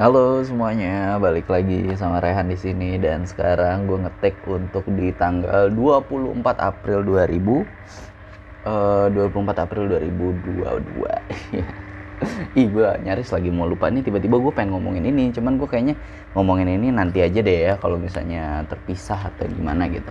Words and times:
Halo 0.00 0.40
semuanya, 0.40 1.20
balik 1.20 1.52
lagi 1.52 1.84
sama 2.00 2.16
Rehan 2.16 2.48
di 2.48 2.56
sini 2.56 2.96
dan 2.96 3.28
sekarang 3.28 3.84
gue 3.84 4.00
ngetek 4.00 4.40
untuk 4.48 4.88
di 4.88 5.12
tanggal 5.12 5.68
24 5.68 6.40
April 6.56 7.04
2000 7.04 7.60
uh, 8.64 9.12
24 9.12 9.52
April 9.52 9.92
2022. 9.92 10.64
Ih 12.64 12.66
gue 12.72 12.88
nyaris 13.04 13.36
lagi 13.36 13.52
mau 13.52 13.68
lupa 13.68 13.92
nih 13.92 14.00
tiba-tiba 14.00 14.40
gue 14.40 14.48
pengen 14.56 14.80
ngomongin 14.80 15.12
ini 15.12 15.28
cuman 15.28 15.60
gue 15.60 15.68
kayaknya 15.68 16.00
ngomongin 16.32 16.72
ini 16.72 16.88
nanti 16.88 17.20
aja 17.20 17.44
deh 17.44 17.58
ya 17.60 17.76
kalau 17.76 18.00
misalnya 18.00 18.64
terpisah 18.72 19.28
atau 19.28 19.44
gimana 19.44 19.92
gitu. 19.92 20.08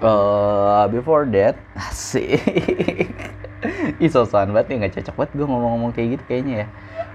Uh, 0.00 0.88
before 0.88 1.28
that, 1.28 1.60
asik. 1.92 2.40
Ih 4.00 4.08
sosokan 4.08 4.56
banget 4.56 4.72
ya 4.72 4.76
nggak 4.80 4.94
cocok 4.96 5.14
banget 5.20 5.32
gue 5.36 5.46
ngomong-ngomong 5.52 5.92
kayak 5.92 6.16
gitu 6.16 6.24
kayaknya 6.32 6.64
ya. 6.64 6.68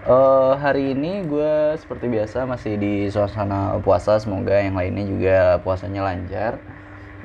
Uh, 0.05 0.54
hari 0.61 0.93
ini 0.93 1.25
gue 1.25 1.73
seperti 1.82 2.05
biasa 2.05 2.46
masih 2.46 2.77
di 2.77 3.09
suasana 3.09 3.82
puasa. 3.82 4.21
Semoga 4.21 4.54
yang 4.54 4.78
lainnya 4.78 5.06
juga 5.07 5.37
puasanya 5.65 6.06
lancar. 6.06 6.61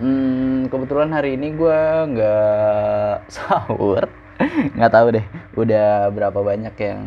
Hmm, 0.00 0.72
kebetulan 0.72 1.12
hari 1.12 1.36
ini 1.36 1.52
gue 1.52 1.80
nggak 2.16 3.28
sahur. 3.34 4.08
nggak 4.78 4.92
tahu 4.92 5.06
deh. 5.20 5.26
Udah 5.52 6.08
berapa 6.10 6.40
banyak 6.40 6.74
yang 6.80 7.02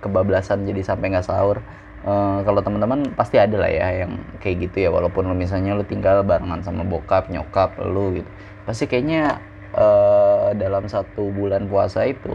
kebablasan 0.00 0.64
jadi 0.64 0.80
sampai 0.80 1.12
nggak 1.12 1.28
sahur. 1.28 1.60
Uh, 2.02 2.42
kalau 2.42 2.58
teman-teman 2.64 3.14
pasti 3.14 3.38
ada 3.38 3.62
lah 3.62 3.70
ya 3.70 4.08
yang 4.08 4.16
kayak 4.40 4.70
gitu 4.70 4.88
ya. 4.88 4.90
Walaupun 4.90 5.28
lo 5.28 5.36
misalnya 5.36 5.76
lo 5.76 5.84
tinggal 5.84 6.24
barengan 6.24 6.64
sama 6.64 6.82
bokap, 6.88 7.28
nyokap, 7.28 7.76
lo 7.84 8.16
gitu. 8.16 8.30
Pasti 8.64 8.88
kayaknya 8.88 9.38
uh, 9.76 10.50
dalam 10.56 10.88
satu 10.88 11.30
bulan 11.30 11.68
puasa 11.68 12.08
itu 12.08 12.32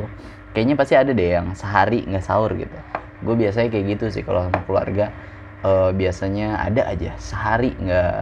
kayaknya 0.57 0.73
pasti 0.73 0.97
ada 0.97 1.13
deh 1.13 1.38
yang 1.38 1.53
sehari 1.53 2.02
nggak 2.02 2.25
sahur 2.25 2.49
gitu. 2.57 2.73
Gue 3.21 3.38
biasanya 3.38 3.70
kayak 3.70 3.85
gitu 3.93 4.05
sih 4.09 4.25
kalau 4.25 4.49
sama 4.49 4.66
keluarga. 4.66 5.13
Uh, 5.61 5.89
biasanya 5.93 6.57
ada 6.57 6.85
aja 6.85 7.13
sehari 7.17 7.73
nggak 7.77 8.13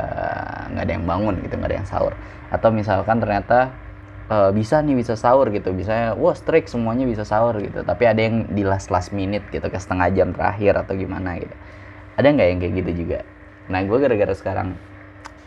nggak 0.72 0.84
ada 0.84 0.92
yang 0.92 1.08
bangun 1.08 1.36
gitu 1.40 1.56
nggak 1.56 1.72
ada 1.72 1.78
yang 1.80 1.88
sahur. 1.88 2.12
Atau 2.52 2.76
misalkan 2.76 3.24
ternyata 3.24 3.72
uh, 4.28 4.52
bisa 4.52 4.84
nih 4.84 5.00
bisa 5.00 5.16
sahur 5.16 5.48
gitu. 5.56 5.72
Bisa 5.72 6.12
wah 6.20 6.36
strict 6.36 6.68
semuanya 6.68 7.08
bisa 7.08 7.24
sahur 7.24 7.56
gitu. 7.64 7.88
Tapi 7.88 8.04
ada 8.04 8.20
yang 8.20 8.52
di 8.52 8.68
last 8.68 8.92
last 8.92 9.16
minute 9.16 9.48
gitu 9.56 9.64
ke 9.72 9.80
setengah 9.80 10.12
jam 10.12 10.36
terakhir 10.36 10.76
atau 10.76 10.92
gimana 10.92 11.40
gitu. 11.40 11.56
Ada 12.20 12.36
nggak 12.36 12.48
yang 12.52 12.60
kayak 12.60 12.74
gitu 12.84 12.92
juga? 13.08 13.20
Nah 13.72 13.80
gue 13.88 13.96
gara-gara 13.96 14.36
sekarang 14.36 14.76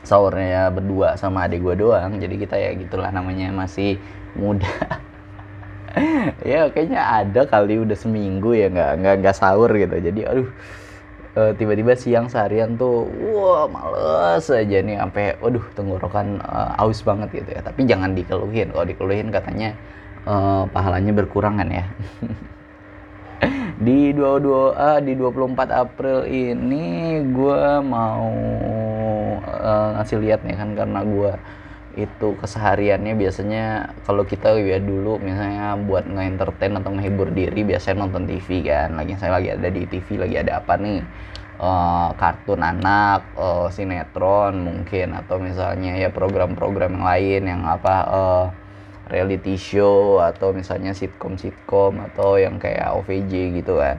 sahurnya 0.09 0.73
berdua 0.73 1.21
sama 1.21 1.45
adik 1.45 1.61
gue 1.61 1.85
doang 1.85 2.17
jadi 2.17 2.35
kita 2.39 2.57
ya 2.57 2.71
gitulah 2.81 3.13
namanya 3.13 3.51
masih 3.51 3.99
muda 4.39 4.71
ya 6.45 6.69
kayaknya 6.73 7.01
ada 7.01 7.43
kali 7.49 7.81
udah 7.81 7.97
seminggu 7.97 8.53
ya 8.55 8.69
nggak 8.69 8.93
nggak 9.01 9.15
nggak 9.25 9.37
sahur 9.37 9.71
gitu. 9.73 9.97
Jadi 9.99 10.21
aduh 10.25 10.49
uh, 11.39 11.53
tiba-tiba 11.55 11.95
siang 11.95 12.27
seharian 12.27 12.75
tuh 12.75 13.09
wah 13.33 13.71
males 13.71 14.47
aja 14.51 14.79
nih 14.83 14.97
sampai 14.99 15.39
waduh 15.39 15.65
tenggorokan 15.73 16.43
uh, 16.45 16.75
aus 16.81 17.01
banget 17.05 17.45
gitu 17.45 17.51
ya. 17.55 17.61
Tapi 17.65 17.81
jangan 17.87 18.13
dikeluhin. 18.13 18.75
Kalau 18.75 18.87
dikeluhin 18.87 19.29
katanya 19.31 19.75
uh, 20.29 20.65
pahalanya 20.71 21.13
berkurang 21.15 21.61
kan 21.61 21.69
ya. 21.71 21.85
Di 23.79 24.11
22 24.11 24.75
uh, 24.75 24.99
di 24.99 25.15
24 25.15 25.71
April 25.71 26.27
ini 26.27 27.23
gue 27.31 27.63
mau 27.87 28.27
uh, 29.39 29.89
ngasih 29.95 30.19
lihat 30.19 30.43
nih 30.43 30.59
kan 30.59 30.75
karena 30.75 31.07
gue 31.07 31.33
itu 31.99 32.39
kesehariannya 32.39 33.19
biasanya 33.19 33.65
kalau 34.07 34.23
kita 34.23 34.55
ya 34.63 34.79
dulu 34.79 35.19
misalnya 35.19 35.75
buat 35.75 36.07
nge-entertain 36.07 36.79
atau 36.79 36.95
menghibur 36.95 37.35
diri 37.35 37.67
biasanya 37.67 38.07
nonton 38.07 38.31
TV 38.31 38.63
kan. 38.63 38.95
Lagi 38.95 39.19
saya 39.19 39.35
lagi 39.35 39.51
ada 39.51 39.67
di 39.67 39.83
TV 39.91 40.23
lagi 40.23 40.37
ada 40.39 40.63
apa 40.63 40.79
nih? 40.79 41.03
Uh, 41.59 42.15
kartun 42.15 42.63
anak 42.63 43.35
uh, 43.35 43.67
sinetron 43.67 44.63
mungkin 44.63 45.11
atau 45.19 45.43
misalnya 45.43 45.99
ya 45.99 46.07
program-program 46.07 46.95
yang 46.95 47.03
lain 47.03 47.43
yang 47.51 47.63
apa 47.67 47.95
uh, 48.07 48.47
reality 49.11 49.59
show 49.59 50.23
atau 50.23 50.55
misalnya 50.55 50.95
sitkom-sitkom 50.95 51.99
atau 51.99 52.39
yang 52.39 52.63
kayak 52.63 52.95
OVJ 53.03 53.59
gitu 53.59 53.83
kan. 53.83 53.99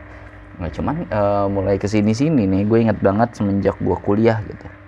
Nah 0.56 0.72
cuman 0.72 1.04
uh, 1.12 1.52
mulai 1.52 1.76
ke 1.76 1.92
sini 1.92 2.16
sini 2.16 2.48
nih 2.48 2.64
gue 2.64 2.80
inget 2.80 3.00
banget 3.04 3.36
semenjak 3.36 3.76
gue 3.84 3.98
kuliah 4.08 4.40
gitu 4.48 4.78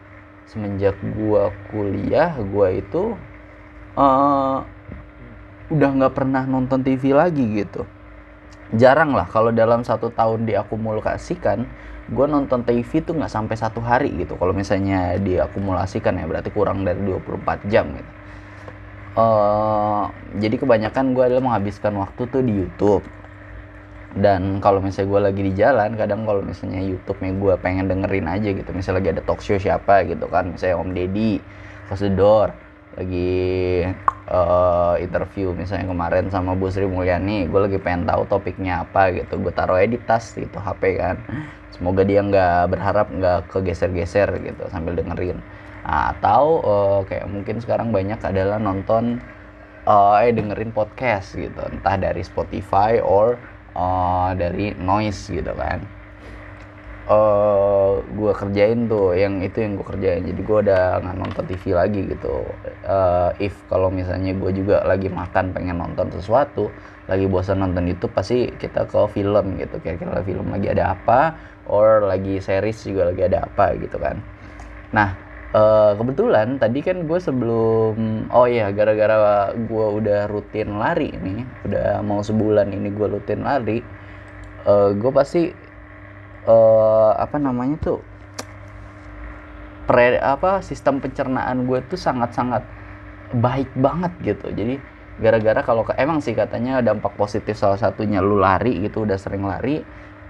semenjak 0.51 0.99
gua 1.15 1.55
kuliah 1.71 2.35
gua 2.51 2.75
itu 2.75 3.15
uh, 3.95 4.67
udah 5.71 5.89
nggak 5.95 6.13
pernah 6.13 6.43
nonton 6.43 6.83
TV 6.83 7.15
lagi 7.15 7.63
gitu. 7.63 7.87
Jarang 8.75 9.15
lah 9.15 9.27
kalau 9.27 9.55
dalam 9.55 9.87
satu 9.87 10.11
tahun 10.11 10.47
diakumulasikan 10.47 11.63
gue 12.11 12.25
nonton 12.27 12.67
TV 12.67 12.99
tuh 12.99 13.15
nggak 13.15 13.31
sampai 13.31 13.55
satu 13.55 13.79
hari 13.79 14.11
gitu. 14.19 14.35
Kalau 14.35 14.51
misalnya 14.51 15.15
diakumulasikan 15.15 16.19
ya 16.19 16.27
berarti 16.27 16.51
kurang 16.51 16.83
dari 16.83 16.99
24 16.99 17.71
jam 17.71 17.87
gitu. 17.95 18.11
Uh, 19.11 20.07
jadi 20.39 20.55
kebanyakan 20.55 21.11
gue 21.11 21.23
adalah 21.23 21.43
menghabiskan 21.43 21.99
waktu 21.99 22.21
tuh 22.31 22.39
di 22.43 22.63
YouTube 22.63 23.03
dan 24.19 24.59
kalau 24.59 24.83
misalnya 24.83 25.07
gue 25.07 25.21
lagi 25.31 25.41
di 25.47 25.53
jalan 25.55 25.95
kadang 25.95 26.27
kalau 26.27 26.43
misalnya 26.43 26.83
YouTube-nya 26.83 27.31
gue 27.39 27.53
pengen 27.63 27.87
dengerin 27.87 28.27
aja 28.27 28.49
gitu 28.51 28.69
misalnya 28.75 28.99
lagi 28.99 29.09
ada 29.15 29.21
talk 29.23 29.39
show 29.39 29.55
siapa 29.55 30.03
gitu 30.03 30.27
kan 30.27 30.51
misalnya 30.51 30.75
Om 30.83 30.91
Deddy 30.91 31.39
Close 31.87 32.07
lagi 32.91 33.87
uh, 34.27 34.95
interview 34.99 35.55
misalnya 35.55 35.87
kemarin 35.87 36.27
sama 36.27 36.59
Bu 36.59 36.67
Sri 36.67 36.83
Mulyani 36.83 37.47
gue 37.47 37.59
lagi 37.59 37.79
pengen 37.79 38.03
tahu 38.03 38.27
topiknya 38.27 38.83
apa 38.83 39.15
gitu 39.15 39.39
gue 39.39 39.53
taruh 39.55 39.79
di 39.79 39.95
tas 40.03 40.35
gitu 40.35 40.59
HP 40.59 40.99
kan. 40.99 41.15
Semoga 41.71 42.03
dia 42.03 42.19
nggak 42.19 42.67
berharap 42.67 43.07
nggak 43.07 43.47
kegeser-geser 43.47 44.27
gitu 44.43 44.63
sambil 44.67 44.91
dengerin. 44.99 45.39
Nah, 45.87 46.13
atau 46.13 46.61
uh, 46.61 46.99
kayak 47.07 47.25
mungkin 47.31 47.57
sekarang 47.63 47.95
banyak 47.95 48.19
adalah 48.21 48.59
nonton 48.59 49.23
uh, 49.87 50.19
eh 50.21 50.35
dengerin 50.35 50.75
podcast 50.75 51.33
gitu 51.33 51.57
entah 51.71 51.95
dari 51.97 52.21
Spotify 52.21 52.99
or 53.01 53.39
uh, 53.75 54.31
dari 54.35 54.75
noise 54.75 55.31
gitu 55.31 55.53
kan. 55.55 55.83
Uh, 57.11 57.11
eh, 57.11 57.91
gue 58.07 58.31
kerjain 58.31 58.79
tuh 58.87 59.17
yang 59.17 59.41
itu 59.43 59.57
yang 59.59 59.73
gue 59.75 59.87
kerjain. 59.87 60.23
Jadi 60.23 60.41
gue 60.41 60.57
udah 60.69 61.01
nggak 61.01 61.15
nonton 61.17 61.43
TV 61.49 61.63
lagi 61.75 62.01
gitu. 62.07 62.55
Uh, 62.85 63.33
if 63.41 63.65
kalau 63.67 63.89
misalnya 63.91 64.31
gue 64.37 64.51
juga 64.55 64.85
lagi 64.85 65.09
makan 65.11 65.51
pengen 65.51 65.81
nonton 65.81 66.13
sesuatu 66.13 66.71
lagi 67.09 67.27
bosan 67.27 67.59
nonton 67.59 67.91
itu 67.91 68.07
pasti 68.07 68.55
kita 68.55 68.87
ke 68.87 68.99
film 69.11 69.59
gitu. 69.59 69.81
Kira-kira 69.83 70.23
film 70.23 70.53
lagi 70.53 70.67
ada 70.71 70.95
apa 70.95 71.35
or 71.67 72.05
lagi 72.07 72.39
series 72.39 72.79
juga 72.87 73.11
lagi 73.11 73.27
ada 73.27 73.49
apa 73.49 73.75
gitu 73.75 73.97
kan. 73.99 74.23
Nah 74.95 75.30
uh, 75.55 75.91
kebetulan 75.95 76.59
tadi 76.59 76.79
kan 76.83 77.07
gue 77.07 77.19
sebelum 77.19 78.27
oh 78.31 78.47
iya 78.47 78.71
gara-gara 78.71 79.51
gue 79.55 79.85
udah 80.01 80.27
rutin 80.27 80.79
lari 80.79 81.11
nih 81.15 81.47
udah 81.67 82.01
mau 82.03 82.19
sebulan 82.23 82.71
ini 82.71 82.89
gue 82.91 83.07
rutin 83.07 83.43
lari 83.43 83.83
uh, 84.65 84.91
gue 84.95 85.11
pasti 85.13 85.51
uh, 86.47 87.11
apa 87.17 87.37
namanya 87.37 87.77
tuh 87.81 87.99
pre 89.85 90.15
apa 90.21 90.63
sistem 90.63 91.03
pencernaan 91.03 91.67
gue 91.67 91.83
tuh 91.89 91.99
sangat-sangat 91.99 92.63
baik 93.35 93.71
banget 93.75 94.11
gitu. 94.23 94.47
Jadi 94.51 94.79
gara-gara 95.19 95.61
kalau 95.61 95.83
emang 95.99 96.23
sih 96.23 96.33
katanya 96.33 96.79
dampak 96.79 97.13
positif 97.19 97.59
salah 97.59 97.77
satunya 97.77 98.23
lu 98.23 98.39
lari 98.39 98.81
gitu 98.81 99.03
udah 99.03 99.19
sering 99.19 99.45
lari 99.45 99.83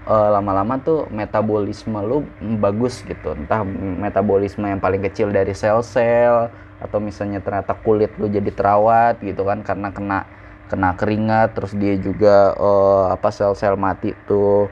uh, 0.06 0.28
lama-lama 0.38 0.78
tuh 0.82 1.06
metabolisme 1.10 1.98
lu 2.02 2.26
bagus 2.58 3.02
gitu. 3.06 3.34
Entah 3.34 3.62
metabolisme 3.76 4.66
yang 4.66 4.82
paling 4.82 5.02
kecil 5.02 5.30
dari 5.30 5.54
sel-sel 5.54 6.50
atau 6.82 6.98
misalnya 6.98 7.38
ternyata 7.38 7.78
kulit 7.78 8.10
lu 8.18 8.26
jadi 8.26 8.50
terawat 8.50 9.22
gitu 9.22 9.46
kan 9.46 9.62
karena 9.62 9.94
kena 9.94 10.18
kena 10.66 10.90
keringat 10.98 11.54
terus 11.54 11.76
dia 11.78 11.94
juga 12.00 12.56
uh, 12.58 13.14
apa 13.14 13.28
sel-sel 13.30 13.78
mati 13.78 14.14
tuh. 14.26 14.70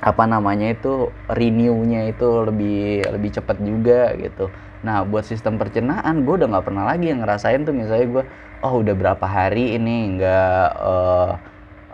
Apa 0.00 0.24
namanya 0.24 0.72
itu 0.72 1.12
renewnya 1.28 2.08
itu 2.08 2.24
lebih 2.48 3.04
lebih 3.04 3.30
cepat 3.36 3.60
juga 3.60 4.16
gitu. 4.16 4.48
Nah 4.80 5.04
buat 5.04 5.28
sistem 5.28 5.60
pencernaan 5.60 6.24
gue 6.24 6.34
udah 6.40 6.48
nggak 6.48 6.66
pernah 6.72 6.88
lagi 6.88 7.12
yang 7.12 7.20
ngerasain 7.20 7.68
tuh. 7.68 7.76
Misalnya 7.76 8.06
gue 8.08 8.24
oh 8.64 8.74
udah 8.80 8.94
berapa 8.96 9.26
hari 9.28 9.76
ini 9.76 10.16
nggak 10.16 10.66
uh, 10.80 11.49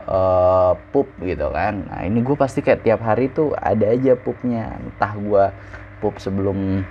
uh, 0.07 0.73
pup 0.95 1.11
gitu 1.21 1.51
kan. 1.51 1.87
Nah 1.87 2.01
ini 2.07 2.23
gue 2.23 2.37
pasti 2.39 2.63
kayak 2.63 2.87
tiap 2.87 3.01
hari 3.03 3.29
tuh 3.31 3.53
ada 3.59 3.93
aja 3.93 4.15
pupnya. 4.17 4.79
Entah 4.81 5.13
gue 5.19 5.45
pup 6.01 6.15
sebelum 6.23 6.87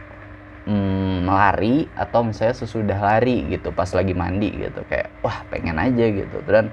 mm, 0.67 1.25
lari 1.25 1.87
atau 1.95 2.27
misalnya 2.27 2.55
sesudah 2.55 2.99
lari 2.99 3.47
gitu 3.49 3.71
pas 3.71 3.89
lagi 3.95 4.13
mandi 4.13 4.51
gitu. 4.53 4.83
Kayak 4.87 5.09
wah 5.23 5.41
pengen 5.49 5.79
aja 5.79 6.05
gitu. 6.05 6.37
Dan 6.45 6.69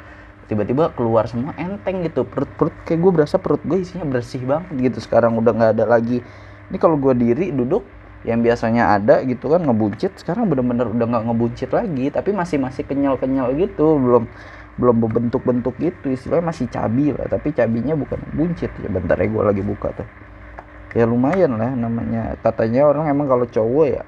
tiba-tiba 0.50 0.92
keluar 0.92 1.30
semua 1.30 1.54
enteng 1.56 2.02
gitu. 2.04 2.26
Perut-perut 2.26 2.74
kayak 2.84 3.00
gue 3.00 3.12
berasa 3.14 3.36
perut 3.38 3.62
gue 3.62 3.80
isinya 3.80 4.04
bersih 4.04 4.42
banget 4.42 4.92
gitu. 4.92 4.98
Sekarang 5.00 5.38
udah 5.38 5.52
nggak 5.54 5.72
ada 5.78 5.86
lagi. 5.86 6.20
Ini 6.68 6.76
kalau 6.80 6.98
gue 6.98 7.14
diri 7.14 7.54
duduk 7.54 7.86
yang 8.22 8.38
biasanya 8.38 9.02
ada 9.02 9.18
gitu 9.26 9.50
kan 9.50 9.62
ngebuncit. 9.66 10.14
Sekarang 10.18 10.46
bener-bener 10.46 10.86
udah 10.90 11.06
nggak 11.10 11.24
ngebuncit 11.26 11.70
lagi 11.74 12.10
tapi 12.10 12.30
masih 12.30 12.58
masih 12.58 12.82
kenyal-kenyal 12.86 13.54
gitu. 13.58 13.98
Belum 13.98 14.24
belum 14.80 15.04
berbentuk-bentuk 15.04 15.76
gitu 15.78 16.12
istilahnya 16.12 16.48
masih 16.48 16.66
cabi 16.72 17.12
lah 17.12 17.28
tapi 17.28 17.52
cabinya 17.52 17.94
bukan 17.96 18.20
buncit. 18.32 18.72
Ya 18.80 18.88
bentar 18.88 19.16
ya 19.20 19.28
gue 19.28 19.42
lagi 19.44 19.62
buka 19.64 19.92
tuh. 19.92 20.08
Ya 20.96 21.04
lumayan 21.08 21.56
lah 21.56 21.72
namanya. 21.72 22.36
Katanya 22.40 22.88
orang 22.88 23.08
emang 23.08 23.28
kalau 23.28 23.46
cowok 23.48 23.86
ya 23.88 24.02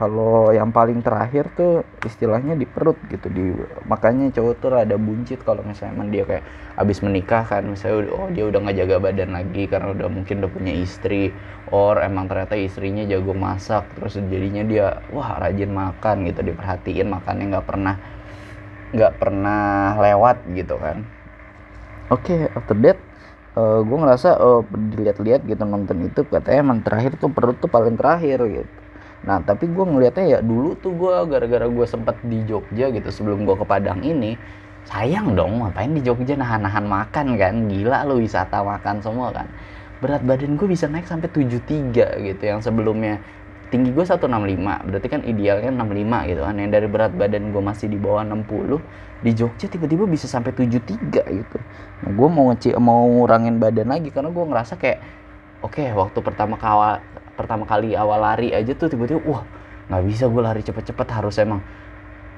kalau 0.00 0.48
yang 0.48 0.72
paling 0.72 1.04
terakhir 1.04 1.52
tuh 1.52 1.84
istilahnya 2.08 2.56
di 2.56 2.64
perut 2.64 2.96
gitu 3.12 3.28
di 3.28 3.52
makanya 3.84 4.32
cowok 4.32 4.54
tuh 4.56 4.72
ada 4.72 4.96
buncit 4.96 5.44
kalau 5.44 5.60
misalnya 5.60 5.92
emang 5.92 6.08
dia 6.08 6.24
kayak 6.24 6.44
abis 6.80 7.04
menikah 7.04 7.44
kan 7.44 7.68
misalnya 7.68 8.08
oh 8.16 8.32
dia 8.32 8.48
udah 8.48 8.64
nggak 8.64 8.80
jaga 8.80 8.96
badan 8.96 9.36
lagi 9.36 9.68
karena 9.68 9.92
udah 9.92 10.08
mungkin 10.08 10.40
udah 10.40 10.48
punya 10.56 10.72
istri 10.72 11.36
or 11.68 12.00
emang 12.00 12.32
ternyata 12.32 12.56
istrinya 12.56 13.04
jago 13.04 13.36
masak 13.36 13.84
terus 13.92 14.16
jadinya 14.16 14.64
dia 14.64 15.04
wah 15.12 15.36
rajin 15.36 15.68
makan 15.68 16.24
gitu 16.32 16.48
diperhatiin 16.48 17.04
makannya 17.04 17.44
nggak 17.52 17.66
pernah 17.68 18.00
nggak 18.90 19.12
pernah 19.22 19.96
lewat 19.98 20.46
gitu 20.54 20.74
kan. 20.78 21.06
Oke 22.10 22.34
okay, 22.34 22.40
after 22.58 22.74
that 22.82 22.98
uh, 23.54 23.60
eh, 23.60 23.80
gue 23.86 23.98
ngerasa 23.98 24.28
uh, 24.38 24.62
dilihat-lihat 24.66 25.46
gitu 25.46 25.62
nonton 25.62 26.06
itu 26.06 26.26
katanya 26.26 26.58
emang 26.62 26.78
terakhir 26.82 27.18
tuh 27.18 27.30
perut 27.30 27.58
tuh 27.58 27.70
paling 27.70 27.94
terakhir 27.94 28.42
gitu. 28.46 28.70
Nah 29.26 29.42
tapi 29.44 29.68
gue 29.68 29.84
ngelihatnya 29.84 30.26
ya 30.26 30.38
dulu 30.40 30.74
tuh 30.78 30.94
gue 30.96 31.14
gara-gara 31.28 31.66
gue 31.66 31.86
sempet 31.86 32.16
di 32.24 32.42
Jogja 32.46 32.90
gitu 32.90 33.08
sebelum 33.12 33.46
gue 33.46 33.56
ke 33.58 33.66
Padang 33.66 34.00
ini 34.02 34.34
sayang 34.88 35.36
dong 35.36 35.60
ngapain 35.60 35.92
di 35.92 36.02
Jogja 36.02 36.34
nahan-nahan 36.34 36.86
makan 36.86 37.36
kan? 37.36 37.54
Gila 37.68 38.06
lo 38.08 38.18
wisata 38.18 38.64
makan 38.64 39.04
semua 39.04 39.30
kan. 39.34 39.46
Berat 40.00 40.24
badan 40.24 40.56
gue 40.56 40.64
bisa 40.64 40.88
naik 40.88 41.04
sampai 41.04 41.28
73 41.28 42.24
gitu 42.24 42.42
yang 42.42 42.64
sebelumnya 42.64 43.20
tinggi 43.70 43.94
gue 43.94 44.02
165 44.02 44.26
berarti 44.90 45.08
kan 45.08 45.22
idealnya 45.22 45.70
65 45.70 46.30
gitu 46.30 46.40
kan. 46.42 46.54
Yang 46.58 46.70
dari 46.74 46.86
berat 46.90 47.12
badan 47.14 47.54
gue 47.54 47.62
masih 47.62 47.86
di 47.86 47.98
bawah 47.98 48.26
60 48.26 49.24
di 49.24 49.30
Jogja 49.36 49.66
tiba-tiba 49.70 50.04
bisa 50.10 50.26
sampai 50.26 50.50
73 50.52 51.22
gitu. 51.22 51.58
Nah 52.02 52.10
gue 52.10 52.28
mau 52.28 52.50
ngeci 52.50 52.74
mau 52.76 53.06
ngurangin 53.06 53.62
badan 53.62 53.88
lagi 53.94 54.10
karena 54.10 54.34
gue 54.34 54.44
ngerasa 54.44 54.74
kayak 54.76 54.98
oke 55.62 55.78
okay, 55.78 55.94
waktu 55.94 56.18
pertama 56.20 56.58
kawal 56.58 56.98
pertama 57.38 57.64
kali 57.64 57.94
awal 57.94 58.20
lari 58.20 58.52
aja 58.52 58.74
tuh 58.74 58.90
tiba-tiba 58.90 59.22
wah 59.24 59.46
nggak 59.88 60.02
bisa 60.04 60.28
gue 60.28 60.42
lari 60.42 60.60
cepet-cepet 60.60 61.08
harus 61.08 61.36
emang 61.40 61.64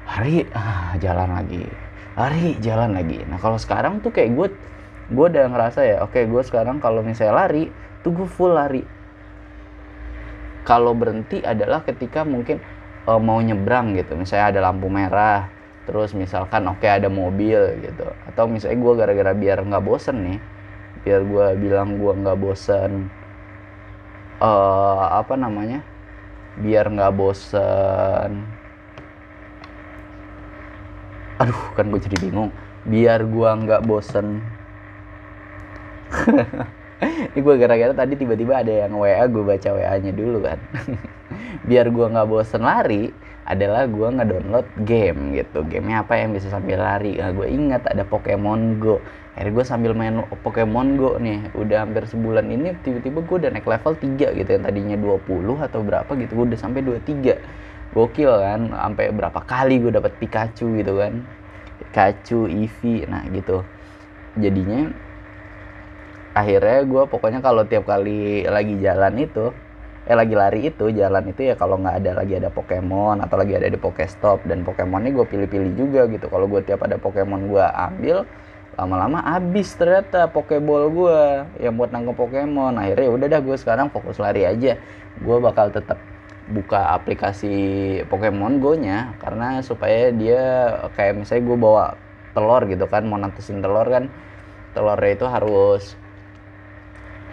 hari 0.07 0.47
ah, 0.55 0.95
jalan 1.01 1.33
lagi 1.33 1.65
lari 2.13 2.61
jalan 2.61 2.93
lagi. 2.93 3.25
Nah 3.25 3.41
kalau 3.41 3.57
sekarang 3.57 4.05
tuh 4.05 4.13
kayak 4.13 4.37
gue 4.37 4.49
gue 5.13 5.27
udah 5.29 5.49
ngerasa 5.49 5.81
ya 5.85 5.97
oke 6.05 6.13
okay, 6.13 6.25
gue 6.29 6.43
sekarang 6.45 6.81
kalau 6.81 7.01
misalnya 7.01 7.47
lari 7.47 7.73
tuh 8.05 8.13
gue 8.13 8.29
full 8.29 8.53
lari 8.53 8.85
kalau 10.63 10.95
berhenti 10.95 11.43
adalah 11.43 11.83
ketika 11.83 12.23
mungkin 12.23 12.63
uh, 13.07 13.19
mau 13.19 13.39
nyebrang 13.43 13.99
gitu. 13.99 14.15
Misalnya 14.15 14.59
ada 14.59 14.61
lampu 14.71 14.87
merah 14.87 15.51
terus 15.83 16.15
misalkan 16.15 16.63
oke 16.71 16.79
okay, 16.79 17.03
ada 17.03 17.11
mobil 17.11 17.59
gitu. 17.83 18.07
Atau 18.31 18.47
misalnya 18.47 18.79
gue 18.79 18.93
gara-gara 18.99 19.33
biar 19.35 19.59
nggak 19.67 19.85
bosen 19.85 20.17
nih 20.23 20.41
biar 21.03 21.27
gue 21.27 21.47
bilang 21.59 21.99
gue 21.99 22.13
nggak 22.15 22.39
bosen 22.39 23.11
uh, 24.39 25.19
apa 25.19 25.35
namanya 25.35 25.83
biar 26.59 26.87
nggak 26.87 27.15
bosen. 27.15 28.47
Aduh 31.43 31.75
kan 31.75 31.91
gue 31.91 31.99
jadi 31.99 32.17
bingung. 32.23 32.55
Biar 32.87 33.27
gue 33.27 33.51
nggak 33.51 33.83
bosen 33.87 34.43
ini 37.03 37.39
gue 37.43 37.55
gara-gara 37.59 37.93
tadi 37.93 38.15
tiba-tiba 38.15 38.63
ada 38.63 38.71
yang 38.87 38.95
WA 38.95 39.27
gue 39.27 39.43
baca 39.43 39.69
WA 39.75 39.95
nya 39.99 40.13
dulu 40.15 40.39
kan. 40.47 40.59
Biar 41.69 41.91
gue 41.91 42.07
nggak 42.07 42.29
bosen 42.31 42.63
lari 42.63 43.11
adalah 43.43 43.91
gue 43.91 44.07
ngedownload 44.07 44.69
game 44.87 45.35
gitu. 45.35 45.67
Gamenya 45.67 46.07
apa 46.07 46.15
yang 46.15 46.31
bisa 46.31 46.47
sambil 46.47 46.79
lari? 46.79 47.19
Nah, 47.19 47.35
gue 47.35 47.51
ingat 47.51 47.91
ada 47.91 48.07
Pokemon 48.07 48.79
Go. 48.79 49.03
Akhirnya 49.35 49.53
gue 49.59 49.65
sambil 49.67 49.93
main 49.99 50.23
Pokemon 50.31 50.95
Go 50.95 51.19
nih. 51.19 51.51
Udah 51.59 51.83
hampir 51.83 52.07
sebulan 52.07 52.47
ini 52.47 52.79
tiba-tiba 52.87 53.19
gue 53.27 53.37
udah 53.43 53.51
naik 53.51 53.67
level 53.67 53.99
3 53.99 54.39
gitu. 54.39 54.49
Yang 54.55 54.65
tadinya 54.71 54.97
20 54.97 55.59
atau 55.59 55.81
berapa 55.83 56.11
gitu 56.15 56.33
gue 56.39 56.47
udah 56.55 56.61
sampai 56.61 56.81
23 56.87 57.43
gokil 57.93 58.33
kan 58.41 58.73
sampai 58.73 59.13
berapa 59.13 59.41
kali 59.45 59.85
gue 59.85 59.93
dapet 59.93 60.17
Pikachu 60.23 60.79
gitu 60.79 61.03
kan. 61.03 61.27
Pikachu, 61.83 62.47
Eevee 62.47 63.11
nah 63.11 63.27
gitu. 63.27 63.67
Jadinya 64.39 64.95
akhirnya 66.33 66.81
gue 66.89 67.03
pokoknya 67.09 67.41
kalau 67.45 67.69
tiap 67.69 67.85
kali 67.85 68.49
lagi 68.49 68.81
jalan 68.81 69.21
itu 69.21 69.53
eh 70.03 70.17
lagi 70.19 70.35
lari 70.35 70.67
itu 70.67 70.91
jalan 70.91 71.31
itu 71.31 71.47
ya 71.47 71.55
kalau 71.55 71.79
nggak 71.79 72.03
ada 72.03 72.11
lagi 72.19 72.35
ada 72.35 72.51
Pokemon 72.51 73.23
atau 73.23 73.39
lagi 73.39 73.55
ada 73.55 73.71
di 73.71 73.79
Pokestop 73.79 74.43
dan 74.51 74.67
Pokemonnya 74.67 75.15
gue 75.15 75.23
pilih-pilih 75.23 75.73
juga 75.79 76.11
gitu. 76.11 76.27
Kalau 76.27 76.51
gue 76.51 76.59
tiap 76.67 76.83
ada 76.83 76.99
Pokemon 76.99 77.47
gue 77.47 77.63
ambil 77.63 78.27
lama-lama 78.75 79.23
habis 79.23 79.71
ternyata 79.79 80.27
Pokeball 80.27 80.91
gue 80.91 81.21
yang 81.63 81.79
buat 81.79 81.95
nangkep 81.95 82.19
Pokemon. 82.19 82.83
Akhirnya 82.83 83.05
ya 83.07 83.13
udah 83.15 83.29
dah 83.31 83.41
gue 83.47 83.57
sekarang 83.61 83.95
fokus 83.95 84.19
lari 84.19 84.43
aja. 84.43 84.75
Gue 85.23 85.37
bakal 85.39 85.71
tetap 85.71 86.03
buka 86.51 86.99
aplikasi 86.99 87.55
Pokemon 88.11 88.59
Go 88.59 88.75
nya 88.75 89.15
karena 89.23 89.63
supaya 89.63 90.11
dia 90.11 90.43
kayak 90.99 91.23
misalnya 91.23 91.47
gue 91.47 91.59
bawa 91.63 91.85
telur 92.35 92.63
gitu 92.67 92.91
kan 92.91 93.07
mau 93.07 93.23
nantesin 93.23 93.63
telur 93.63 93.87
kan 93.87 94.11
telurnya 94.75 95.13
itu 95.15 95.27
harus 95.31 95.95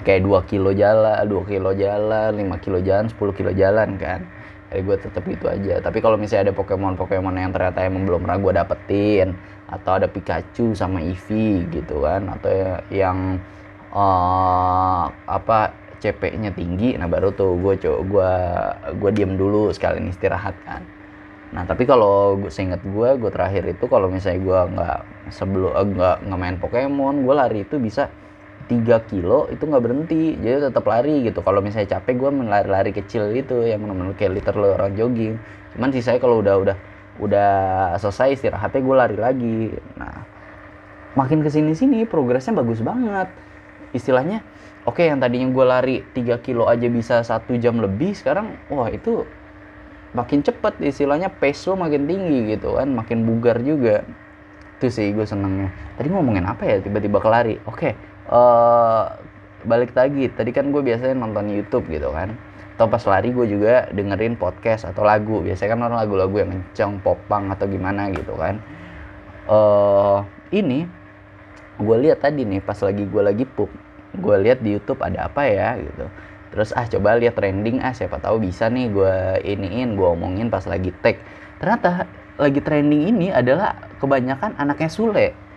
kayak 0.04 0.22
2 0.24 0.50
kilo 0.50 0.72
jalan 0.72 1.24
2 1.28 1.52
kilo 1.52 1.72
jalan 1.76 2.32
5 2.36 2.64
kilo 2.64 2.80
jalan 2.80 3.06
10 3.12 3.38
kilo 3.38 3.52
jalan 3.52 3.90
kan. 4.00 4.22
Jadi 4.70 4.82
gue 4.86 4.98
tetap 5.02 5.24
itu 5.26 5.46
aja. 5.50 5.82
Tapi 5.82 5.98
kalau 5.98 6.16
misalnya 6.16 6.52
ada 6.52 6.56
Pokemon 6.56 6.94
Pokemon 6.94 7.34
yang 7.36 7.50
ternyata 7.50 7.82
emang 7.82 8.06
belum 8.06 8.22
pernah 8.22 8.38
gue 8.38 8.54
dapetin 8.54 9.28
atau 9.70 9.98
ada 9.98 10.08
Pikachu 10.10 10.74
sama 10.74 11.02
Eevee 11.02 11.66
gitu 11.70 12.02
kan 12.06 12.26
atau 12.38 12.50
yang 12.90 13.38
uh, 13.94 15.10
apa 15.30 15.74
CP-nya 16.00 16.56
tinggi 16.56 16.96
nah 16.96 17.06
baru 17.12 17.30
tuh 17.36 17.60
gue 17.60 17.76
coba 17.78 18.00
gue 18.02 18.32
gue 18.98 19.10
diem 19.14 19.34
dulu 19.36 19.70
sekalian 19.74 20.10
istirahat 20.10 20.56
kan. 20.66 20.82
Nah 21.50 21.66
tapi 21.66 21.90
kalau 21.90 22.38
gue 22.38 22.52
seinget 22.54 22.82
gue 22.86 23.10
gue 23.18 23.30
terakhir 23.34 23.66
itu 23.66 23.86
kalau 23.90 24.10
misalnya 24.10 24.40
gue 24.42 24.60
nggak 24.78 25.00
sebelum 25.34 25.74
nggak 25.98 26.16
nggak 26.30 26.40
main 26.40 26.58
Pokemon 26.62 27.16
gue 27.26 27.34
lari 27.34 27.60
itu 27.66 27.82
bisa 27.82 28.10
3 28.70 29.10
kilo 29.10 29.50
itu 29.50 29.66
nggak 29.66 29.82
berhenti 29.82 30.38
jadi 30.38 30.70
tetap 30.70 30.86
lari 30.86 31.26
gitu. 31.26 31.42
Kalau 31.42 31.60
misalnya 31.60 31.98
capek 31.98 32.14
gue 32.22 32.30
lari-lari 32.46 32.94
kecil 32.94 33.34
itu 33.34 33.66
yang 33.66 33.82
benar-benar 33.82 34.14
kayak 34.14 34.38
liter 34.38 34.54
lo 34.54 34.78
orang 34.78 34.94
jogging. 34.94 35.42
Cuman 35.74 35.90
sih 35.90 36.06
saya 36.06 36.22
kalau 36.22 36.38
udah 36.46 36.56
udah 36.62 36.78
udah 37.20 37.52
selesai 37.98 38.38
istirahatnya 38.38 38.82
gue 38.86 38.96
lari 38.96 39.18
lagi. 39.18 39.60
Nah 39.98 40.22
makin 41.18 41.42
ke 41.42 41.50
sini 41.50 41.74
sini 41.74 42.06
progresnya 42.06 42.54
bagus 42.54 42.86
banget. 42.86 43.34
Istilahnya 43.90 44.46
oke 44.86 45.02
okay, 45.02 45.10
yang 45.10 45.18
tadinya 45.18 45.50
gue 45.50 45.66
lari 45.66 45.96
3 46.14 46.46
kilo 46.46 46.70
aja 46.70 46.86
bisa 46.86 47.26
satu 47.26 47.58
jam 47.58 47.82
lebih 47.82 48.14
sekarang 48.14 48.54
wah 48.70 48.94
itu 48.94 49.26
makin 50.14 50.46
cepet. 50.46 50.78
Istilahnya 50.86 51.34
pace 51.34 51.66
lo 51.66 51.74
makin 51.74 52.06
tinggi 52.06 52.54
gitu 52.54 52.78
kan 52.78 52.94
makin 52.94 53.26
bugar 53.26 53.58
juga. 53.66 54.06
Itu 54.78 54.94
sih 54.94 55.10
gue 55.10 55.26
senengnya. 55.26 55.74
Tadi 55.98 56.14
ngomongin 56.14 56.46
apa 56.46 56.70
ya 56.70 56.78
tiba-tiba 56.78 57.18
kelari? 57.18 57.58
Oke 57.66 57.98
uh, 58.30 59.04
balik 59.66 59.92
lagi. 59.98 60.30
Tadi 60.32 60.54
kan 60.54 60.70
gue 60.70 60.80
biasanya 60.80 61.18
nonton 61.18 61.50
YouTube 61.50 61.90
gitu 61.92 62.14
kan. 62.14 62.38
Atau 62.80 62.88
pas 62.88 63.04
lari 63.04 63.36
gue 63.36 63.44
juga 63.50 63.92
dengerin 63.92 64.40
podcast 64.40 64.88
atau 64.88 65.04
lagu. 65.04 65.44
Biasanya 65.44 65.76
kan 65.76 65.80
orang 65.84 66.00
lagu-lagu 66.08 66.36
yang 66.40 66.50
kenceng 66.54 67.04
popang 67.04 67.52
atau 67.52 67.68
gimana 67.68 68.08
gitu 68.14 68.34
kan. 68.40 68.62
Uh, 69.50 70.24
ini 70.54 70.86
gue 71.80 71.98
lihat 72.00 72.22
tadi 72.22 72.46
nih 72.46 72.62
pas 72.62 72.78
lagi 72.84 73.08
gue 73.08 73.24
lagi 73.24 73.48
pup 73.48 73.72
gue 74.20 74.36
lihat 74.42 74.60
di 74.62 74.78
YouTube 74.78 75.02
ada 75.02 75.28
apa 75.28 75.48
ya 75.48 75.76
gitu. 75.80 76.06
Terus 76.50 76.74
ah 76.74 76.86
coba 76.90 77.18
lihat 77.18 77.38
trending 77.38 77.82
ah 77.82 77.94
siapa 77.94 78.18
tahu 78.18 78.42
bisa 78.42 78.70
nih 78.70 78.90
gue 78.90 79.14
iniin 79.46 79.94
gue 79.94 80.08
omongin 80.08 80.50
pas 80.50 80.66
lagi 80.66 80.94
tag. 81.02 81.22
Ternyata 81.62 82.10
lagi 82.40 82.60
trending 82.64 83.12
ini 83.12 83.28
adalah 83.30 83.76
kebanyakan 84.00 84.56
anaknya 84.58 84.90
Sule 84.90 85.49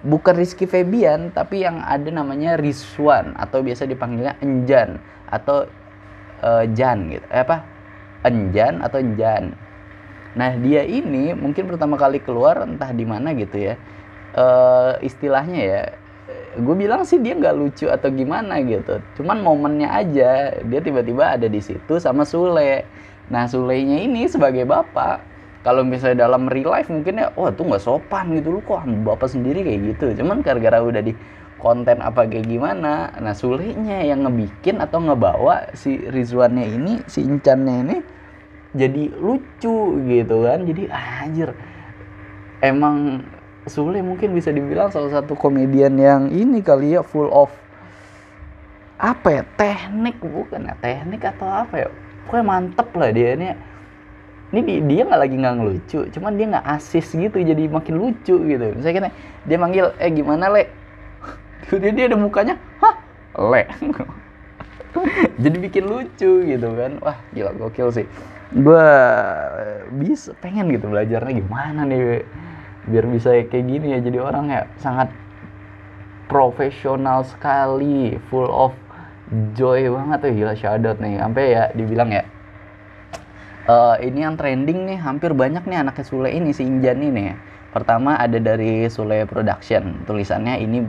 bukan 0.00 0.34
Rizky 0.36 0.64
Febian 0.64 1.32
tapi 1.32 1.64
yang 1.64 1.84
ada 1.84 2.08
namanya 2.08 2.56
Rizwan 2.56 3.36
atau 3.36 3.60
biasa 3.60 3.84
dipanggilnya 3.84 4.36
Enjan 4.40 5.00
atau 5.28 5.68
uh, 6.40 6.64
Jan 6.72 7.12
gitu. 7.12 7.26
Eh, 7.28 7.40
apa? 7.44 7.64
Enjan 8.24 8.80
atau 8.80 9.00
Jan. 9.16 9.52
Nah 10.36 10.50
dia 10.60 10.86
ini 10.86 11.34
mungkin 11.34 11.66
pertama 11.66 11.98
kali 11.98 12.22
keluar 12.22 12.64
entah 12.64 12.92
di 12.92 13.04
mana 13.04 13.32
gitu 13.36 13.56
ya. 13.60 13.74
Uh, 14.30 14.94
istilahnya 15.02 15.60
ya 15.60 15.82
gue 16.54 16.74
bilang 16.74 17.02
sih 17.06 17.18
dia 17.22 17.34
nggak 17.38 17.54
lucu 17.54 17.86
atau 17.86 18.10
gimana 18.10 18.58
gitu. 18.62 18.98
Cuman 19.20 19.42
momennya 19.42 19.90
aja 19.90 20.54
dia 20.58 20.80
tiba-tiba 20.82 21.38
ada 21.38 21.46
di 21.46 21.62
situ 21.62 21.98
sama 22.02 22.26
Sule. 22.26 22.86
Nah 23.30 23.46
Sulenya 23.46 24.02
ini 24.02 24.26
sebagai 24.26 24.66
bapak 24.66 25.29
kalau 25.60 25.84
misalnya 25.84 26.24
dalam 26.24 26.48
real 26.48 26.72
life 26.72 26.88
mungkin 26.88 27.20
ya 27.20 27.28
wah 27.36 27.52
tuh 27.52 27.68
nggak 27.68 27.82
sopan 27.84 28.32
gitu. 28.36 28.56
Lu 28.56 28.60
kok 28.64 28.84
bapak 28.84 29.28
sendiri 29.28 29.60
kayak 29.60 29.80
gitu? 29.96 30.24
Cuman 30.24 30.40
gara-gara 30.40 30.80
udah 30.80 31.02
di 31.04 31.12
konten 31.60 32.00
apa 32.00 32.24
kayak 32.24 32.48
gimana 32.48 33.12
nah 33.20 33.36
sulitnya 33.36 34.00
yang 34.00 34.24
ngebikin 34.24 34.80
atau 34.80 34.96
ngebawa 35.04 35.76
si 35.76 36.00
Rizwannya 36.08 36.64
ini 36.72 37.04
si 37.04 37.20
Incannya 37.20 37.76
ini 37.84 37.96
jadi 38.72 39.12
lucu 39.20 40.00
gitu 40.08 40.36
kan. 40.48 40.64
Jadi 40.64 40.88
anjir 40.88 41.52
emang 42.64 43.24
Sule 43.68 44.00
mungkin 44.00 44.32
bisa 44.32 44.48
dibilang 44.48 44.88
salah 44.88 45.20
satu 45.20 45.36
komedian 45.36 46.00
yang 46.00 46.32
ini 46.32 46.64
kali 46.64 46.96
ya 46.96 47.04
full 47.04 47.28
of 47.28 47.52
apa 48.96 49.28
ya 49.32 49.42
teknik 49.56 50.16
bukan 50.20 50.64
ya 50.64 50.74
teknik 50.80 51.24
atau 51.24 51.48
apa 51.48 51.74
ya 51.76 51.88
pokoknya 52.24 52.44
mantep 52.44 52.88
lah 52.96 53.10
dia 53.12 53.36
ini 53.36 53.48
ini 54.50 54.82
dia 54.82 55.06
nggak 55.06 55.20
lagi 55.20 55.36
nggak 55.38 55.54
ngelucu 55.62 56.00
cuman 56.10 56.34
dia 56.34 56.46
nggak 56.50 56.66
asis 56.74 57.06
gitu 57.14 57.38
jadi 57.38 57.70
makin 57.70 57.94
lucu 57.94 58.34
gitu. 58.34 58.66
Saya 58.82 58.92
kira 58.92 59.08
dia 59.46 59.56
manggil 59.56 59.94
eh 60.02 60.10
gimana 60.10 60.50
le? 60.50 60.66
Dia 61.70 61.92
dia 61.94 62.04
ada 62.10 62.18
mukanya 62.18 62.58
hah? 62.82 62.98
Le? 63.38 63.62
Jadi 65.42 65.56
bikin 65.62 65.86
lucu 65.86 66.42
gitu 66.42 66.68
kan. 66.74 66.98
Wah 66.98 67.18
gila 67.30 67.54
gokil 67.54 67.94
sih. 67.94 68.06
Gue 68.50 68.90
bisa 69.94 70.34
pengen 70.42 70.66
gitu 70.74 70.90
belajarnya 70.90 71.30
gimana 71.30 71.86
nih 71.86 72.26
biar 72.90 73.06
bisa 73.06 73.30
kayak 73.46 73.70
gini 73.70 73.94
ya 73.94 73.98
jadi 74.02 74.18
orang 74.18 74.50
ya 74.50 74.62
sangat 74.82 75.12
profesional 76.26 77.22
sekali 77.22 78.18
full 78.32 78.50
of 78.50 78.74
joy 79.54 79.86
banget 79.86 80.18
tuh. 80.26 80.32
Gila 80.34 80.54
shadow 80.58 80.98
nih. 80.98 81.22
Sampai 81.22 81.44
ya 81.54 81.70
dibilang 81.70 82.10
ya 82.10 82.26
uh, 83.70 83.94
ini 84.02 84.26
yang 84.26 84.34
trending 84.34 84.90
nih 84.90 84.98
hampir 84.98 85.30
banyak 85.30 85.62
nih 85.64 85.86
anaknya 85.86 86.04
Sule 86.04 86.30
ini 86.34 86.50
si 86.50 86.66
Injan 86.66 86.98
ini 86.98 87.30
ya. 87.30 87.36
Pertama 87.70 88.18
ada 88.18 88.36
dari 88.42 88.90
Sule 88.90 89.22
Production. 89.30 90.02
Tulisannya 90.02 90.58
ini 90.58 90.82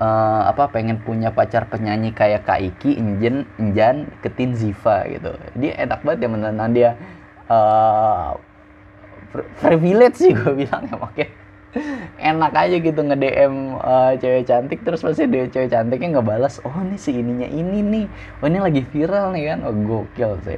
uh, 0.00 0.42
apa 0.48 0.72
pengen 0.72 1.04
punya 1.04 1.28
pacar 1.28 1.68
penyanyi 1.68 2.16
kayak 2.16 2.48
Kak 2.48 2.64
Iki, 2.64 2.96
Injen, 2.96 3.44
Injan, 3.60 4.08
Ketin 4.24 4.56
Ziva 4.56 5.04
gitu. 5.04 5.36
Dia 5.60 5.84
enak 5.84 6.00
banget 6.00 6.24
ya 6.24 6.28
menenang 6.32 6.70
dia 6.72 6.90
uh, 7.52 8.40
privilege 9.60 10.16
sih 10.16 10.32
gue 10.32 10.64
bilang 10.64 10.88
ya 10.88 10.96
makanya. 10.96 11.30
Enak 12.16 12.56
aja 12.56 12.76
gitu 12.80 13.00
nge 13.04 13.16
DM 13.20 13.76
uh, 13.76 14.16
cewek 14.16 14.48
cantik 14.48 14.80
terus 14.80 15.04
pasti 15.04 15.28
dia 15.28 15.44
cewek 15.52 15.68
cantiknya 15.68 16.16
nggak 16.16 16.26
balas 16.26 16.64
oh 16.64 16.72
ini 16.80 16.96
si 16.96 17.12
ininya 17.12 17.44
ini 17.44 17.84
nih. 17.84 18.06
Oh 18.40 18.48
ini 18.48 18.58
lagi 18.64 18.80
viral 18.88 19.36
nih 19.36 19.52
kan. 19.52 19.58
Oh 19.68 19.76
gokil 19.76 20.40
sih 20.48 20.56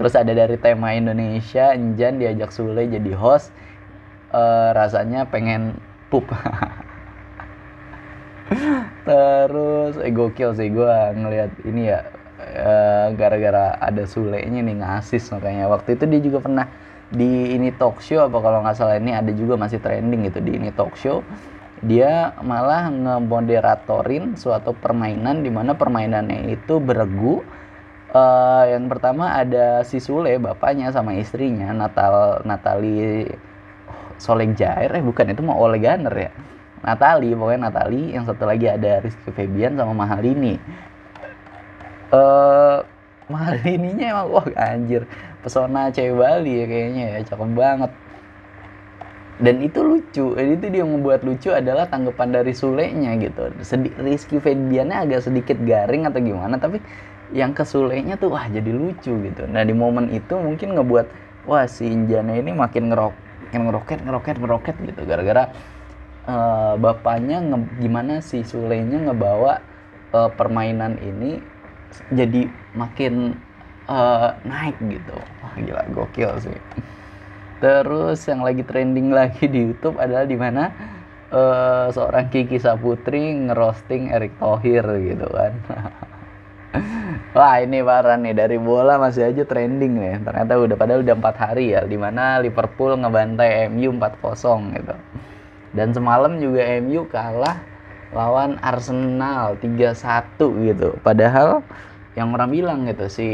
terus 0.00 0.16
ada 0.16 0.32
dari 0.32 0.56
tema 0.56 0.96
Indonesia 0.96 1.76
Enjan 1.76 2.16
diajak 2.16 2.56
Sule 2.56 2.88
jadi 2.88 3.12
host. 3.12 3.52
Uh, 4.32 4.72
rasanya 4.72 5.28
pengen 5.28 5.76
pup. 6.08 6.24
Terus 9.06 10.00
eh, 10.00 10.08
gokil 10.08 10.56
sih 10.56 10.72
gue 10.72 10.94
ngelihat 11.20 11.52
ini 11.68 11.92
ya. 11.92 12.08
Uh, 12.40 13.12
gara-gara 13.20 13.76
ada 13.76 14.08
Sule 14.08 14.40
nya 14.48 14.64
nih 14.64 14.80
ngasis 14.80 15.28
makanya. 15.36 15.68
Waktu 15.68 16.00
itu 16.00 16.04
dia 16.08 16.20
juga 16.24 16.38
pernah 16.40 16.66
di 17.12 17.52
ini 17.58 17.68
talk 17.74 18.00
show 18.00 18.24
apa 18.24 18.38
kalau 18.40 18.64
nggak 18.64 18.76
salah 18.78 18.96
ini 18.96 19.12
ada 19.12 19.28
juga 19.34 19.58
masih 19.60 19.82
trending 19.82 20.32
gitu 20.32 20.40
di 20.40 20.56
ini 20.56 20.72
talk 20.72 20.96
show. 20.96 21.20
Dia 21.84 22.32
malah 22.40 22.88
ngemoderatorin 22.88 24.40
suatu 24.40 24.72
permainan 24.72 25.44
di 25.44 25.52
mana 25.52 25.76
permainannya 25.76 26.48
itu 26.48 26.80
beregu 26.80 27.44
uh, 28.14 28.64
yang 28.66 28.86
pertama 28.90 29.38
ada 29.38 29.82
si 29.86 29.98
Sule 30.02 30.36
bapaknya 30.36 30.90
sama 30.90 31.14
istrinya 31.16 31.70
Natal 31.74 32.42
Natali 32.44 33.26
Soleh 34.20 34.52
Jair 34.52 34.92
eh 34.92 35.00
bukan 35.00 35.32
itu 35.32 35.40
mau 35.40 35.56
Ole 35.56 35.80
Gunner 35.80 36.12
ya. 36.12 36.30
Natali 36.84 37.32
pokoknya 37.32 37.72
Natali. 37.72 38.12
Yang 38.12 38.36
satu 38.36 38.44
lagi 38.44 38.68
ada 38.68 39.00
Rizky 39.00 39.32
Febian 39.32 39.80
sama 39.80 39.96
Mahalini. 39.96 40.60
Uh, 42.12 42.84
Mahalininya 43.32 44.06
emang 44.12 44.26
wah 44.28 44.46
anjir. 44.60 45.08
Pesona 45.40 45.88
cewek 45.88 46.20
Bali 46.20 46.52
ya 46.60 46.66
kayaknya 46.68 47.04
ya 47.16 47.18
cakep 47.32 47.50
banget. 47.56 47.92
Dan 49.40 49.56
itu 49.64 49.80
lucu 49.80 50.36
dan 50.36 50.46
itu 50.52 50.68
dia 50.68 50.84
membuat 50.84 51.24
lucu 51.24 51.48
adalah 51.48 51.88
tanggapan 51.88 52.28
dari 52.28 52.52
Sule-nya 52.52 53.16
gitu. 53.16 53.48
Sedi 53.64 53.88
Rizky 53.96 54.36
Febiannya 54.36 55.08
agak 55.08 55.24
sedikit 55.24 55.56
garing 55.64 56.04
atau 56.04 56.20
gimana 56.20 56.60
tapi 56.60 56.76
yang 57.30 57.54
kesulenya 57.54 58.18
tuh 58.18 58.34
wah 58.34 58.46
jadi 58.50 58.70
lucu 58.70 59.12
gitu. 59.12 59.42
Nah 59.46 59.62
di 59.62 59.74
momen 59.74 60.10
itu 60.10 60.34
mungkin 60.34 60.74
ngebuat 60.74 61.06
wah 61.46 61.64
si 61.66 61.86
Injana 61.86 62.36
ini 62.36 62.50
makin 62.54 62.90
ngerok 62.90 63.14
makin 63.46 63.60
ngeroket 63.66 63.98
ngeroket 64.02 64.36
ngeroket 64.38 64.76
gitu. 64.82 65.00
Gara-gara 65.06 65.44
uh, 66.26 66.74
bapaknya 66.78 67.38
nge, 67.42 67.58
gimana 67.78 68.14
si 68.22 68.42
Sulenya 68.42 68.98
ngebawa 69.10 69.62
uh, 70.14 70.30
permainan 70.34 70.98
ini 71.02 71.38
jadi 72.10 72.50
makin 72.74 73.38
uh, 73.86 74.34
naik 74.42 74.78
gitu. 74.82 75.16
Wah 75.42 75.54
gila 75.58 75.82
gokil 75.94 76.30
sih. 76.42 76.60
Terus 77.60 78.24
yang 78.24 78.40
lagi 78.40 78.64
trending 78.64 79.12
lagi 79.12 79.44
di 79.44 79.70
YouTube 79.70 80.00
adalah 80.00 80.24
di 80.24 80.34
mana 80.34 80.72
uh, 81.30 81.86
seorang 81.94 82.28
Kiki 82.28 82.58
Saputri 82.58 83.36
ngerosting 83.48 84.10
Erick 84.10 84.36
Thohir 84.36 84.84
gitu 85.00 85.26
kan 85.30 85.52
Wah 87.30 87.62
ini 87.62 87.78
parah 87.78 88.18
nih 88.18 88.34
dari 88.34 88.58
bola 88.58 88.98
masih 88.98 89.30
aja 89.30 89.46
trending 89.46 90.02
nih. 90.02 90.18
Ternyata 90.26 90.58
udah 90.58 90.76
padahal 90.76 91.00
udah 91.06 91.14
empat 91.14 91.36
hari 91.38 91.78
ya, 91.78 91.86
di 91.86 91.94
mana 91.94 92.42
Liverpool 92.42 92.98
ngebantai 92.98 93.70
MU 93.70 93.94
4-0 93.94 94.74
gitu. 94.74 94.94
Dan 95.70 95.94
semalam 95.94 96.42
juga 96.42 96.66
MU 96.82 97.06
kalah 97.06 97.62
lawan 98.10 98.58
Arsenal 98.58 99.54
3-1 99.62 100.42
gitu. 100.66 100.98
Padahal 101.06 101.62
yang 102.18 102.34
orang 102.34 102.50
bilang 102.50 102.78
gitu 102.90 103.06
si 103.06 103.28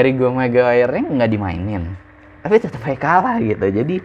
Harry 0.00 0.16
Maguire 0.16 0.96
nggak 0.96 1.28
dimainin, 1.28 1.92
tapi 2.40 2.56
tetap 2.56 2.80
aja 2.88 2.96
kalah 2.96 3.36
gitu. 3.44 3.68
Jadi 3.68 4.00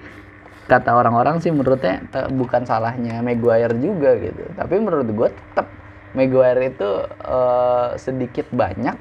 kata 0.68 0.92
orang-orang 0.92 1.40
sih 1.40 1.56
menurutnya 1.56 2.04
bukan 2.36 2.68
salahnya 2.68 3.24
Maguire 3.24 3.72
juga 3.80 4.20
gitu. 4.20 4.44
Tapi 4.60 4.76
menurut 4.84 5.08
gue 5.08 5.30
tetap 5.32 5.72
Maguire 6.16 6.72
itu 6.72 6.90
uh, 7.28 7.94
sedikit 8.00 8.48
banyak 8.56 8.96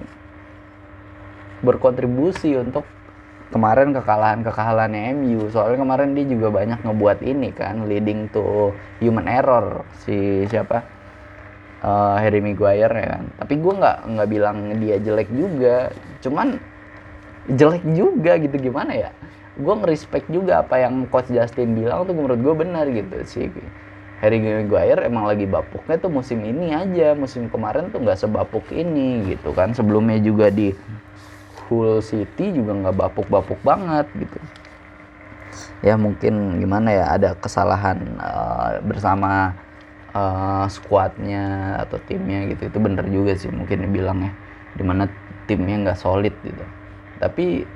berkontribusi 1.64 2.58
untuk 2.60 2.84
kemarin 3.54 3.94
kekalahan-kekalahannya 3.94 5.14
MU. 5.16 5.48
Soalnya 5.48 5.80
kemarin 5.80 6.12
dia 6.12 6.26
juga 6.26 6.50
banyak 6.50 6.82
ngebuat 6.82 7.18
ini 7.22 7.54
kan 7.54 7.86
leading 7.86 8.28
to 8.34 8.74
human 8.98 9.30
error 9.30 9.86
si 10.04 10.44
siapa? 10.50 10.82
Uh, 11.84 12.16
Harry 12.16 12.40
Maguire 12.40 12.92
ya 12.92 13.06
kan. 13.16 13.24
Tapi 13.38 13.54
gue 13.60 13.72
nggak 13.76 13.96
nggak 14.10 14.28
bilang 14.28 14.56
dia 14.82 14.96
jelek 14.98 15.28
juga. 15.30 15.92
Cuman 16.24 16.58
jelek 17.46 17.84
juga 17.94 18.40
gitu 18.40 18.56
gimana 18.58 18.92
ya? 18.96 19.10
Gue 19.54 19.74
ngerespek 19.78 20.26
juga 20.32 20.66
apa 20.66 20.82
yang 20.82 21.06
coach 21.06 21.30
Justin 21.30 21.78
bilang 21.78 22.08
tuh 22.08 22.16
menurut 22.16 22.40
gue 22.40 22.54
benar 22.56 22.88
gitu 22.90 23.16
sih 23.22 23.46
Harry 24.24 24.40
Maguire 24.40 25.04
emang 25.04 25.28
lagi 25.28 25.44
bapuknya 25.44 26.00
tuh 26.00 26.08
musim 26.08 26.40
ini 26.40 26.72
aja. 26.72 27.12
Musim 27.12 27.52
kemarin 27.52 27.92
tuh 27.92 28.00
nggak 28.00 28.24
sebapuk 28.24 28.64
ini 28.72 29.36
gitu 29.36 29.52
kan. 29.52 29.76
Sebelumnya 29.76 30.16
juga 30.16 30.48
di 30.48 30.72
Hull 31.68 32.00
City 32.00 32.56
juga 32.56 32.72
nggak 32.72 32.96
bapuk-bapuk 32.96 33.60
banget 33.60 34.08
gitu. 34.16 34.40
Ya 35.84 36.00
mungkin 36.00 36.56
gimana 36.56 36.88
ya 36.88 37.04
ada 37.12 37.36
kesalahan 37.36 38.00
uh, 38.16 38.80
bersama 38.80 39.52
uh, 40.16 40.64
skuadnya 40.72 41.76
atau 41.84 42.00
timnya 42.00 42.48
gitu. 42.48 42.72
Itu 42.72 42.80
bener 42.80 43.04
juga 43.12 43.36
sih 43.36 43.52
mungkin 43.52 43.84
dibilang 43.84 44.24
ya 44.24 44.32
di 44.72 44.82
mana 44.88 45.04
timnya 45.44 45.84
nggak 45.84 46.00
solid 46.00 46.32
gitu. 46.40 46.64
Tapi 47.20 47.68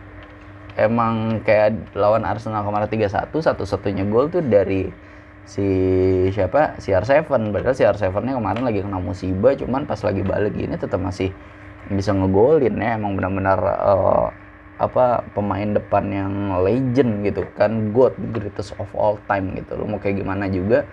emang 0.81 1.45
kayak 1.45 1.93
lawan 1.93 2.25
Arsenal 2.25 2.65
kemarin 2.65 2.89
3-1 2.89 3.37
satu-satunya 3.37 4.09
gol 4.09 4.33
tuh 4.33 4.41
dari 4.41 4.89
si 5.49 5.67
siapa? 6.37 6.77
Si 6.77 6.93
R7 6.93 7.25
padahal 7.25 7.73
si 7.73 7.83
R7 7.83 8.13
nya 8.21 8.37
kemarin 8.37 8.63
lagi 8.69 8.85
kena 8.85 9.01
musibah 9.01 9.57
cuman 9.57 9.89
pas 9.89 9.97
lagi 10.05 10.21
balik 10.21 10.53
ini 10.61 10.77
tetap 10.77 11.01
masih 11.01 11.33
bisa 11.89 12.13
ngegolin 12.13 12.77
ya. 12.77 13.01
Emang 13.01 13.17
benar-benar 13.17 13.59
uh, 13.65 14.29
apa 14.79 15.25
pemain 15.33 15.73
depan 15.73 16.05
yang 16.13 16.33
legend 16.61 17.25
gitu 17.25 17.49
kan. 17.57 17.97
God 17.97 18.13
greatest 18.37 18.77
of 18.77 18.93
all 18.93 19.17
time 19.25 19.57
gitu. 19.57 19.73
Lo 19.81 19.89
mau 19.89 19.97
kayak 19.97 20.21
gimana 20.21 20.53
juga 20.53 20.85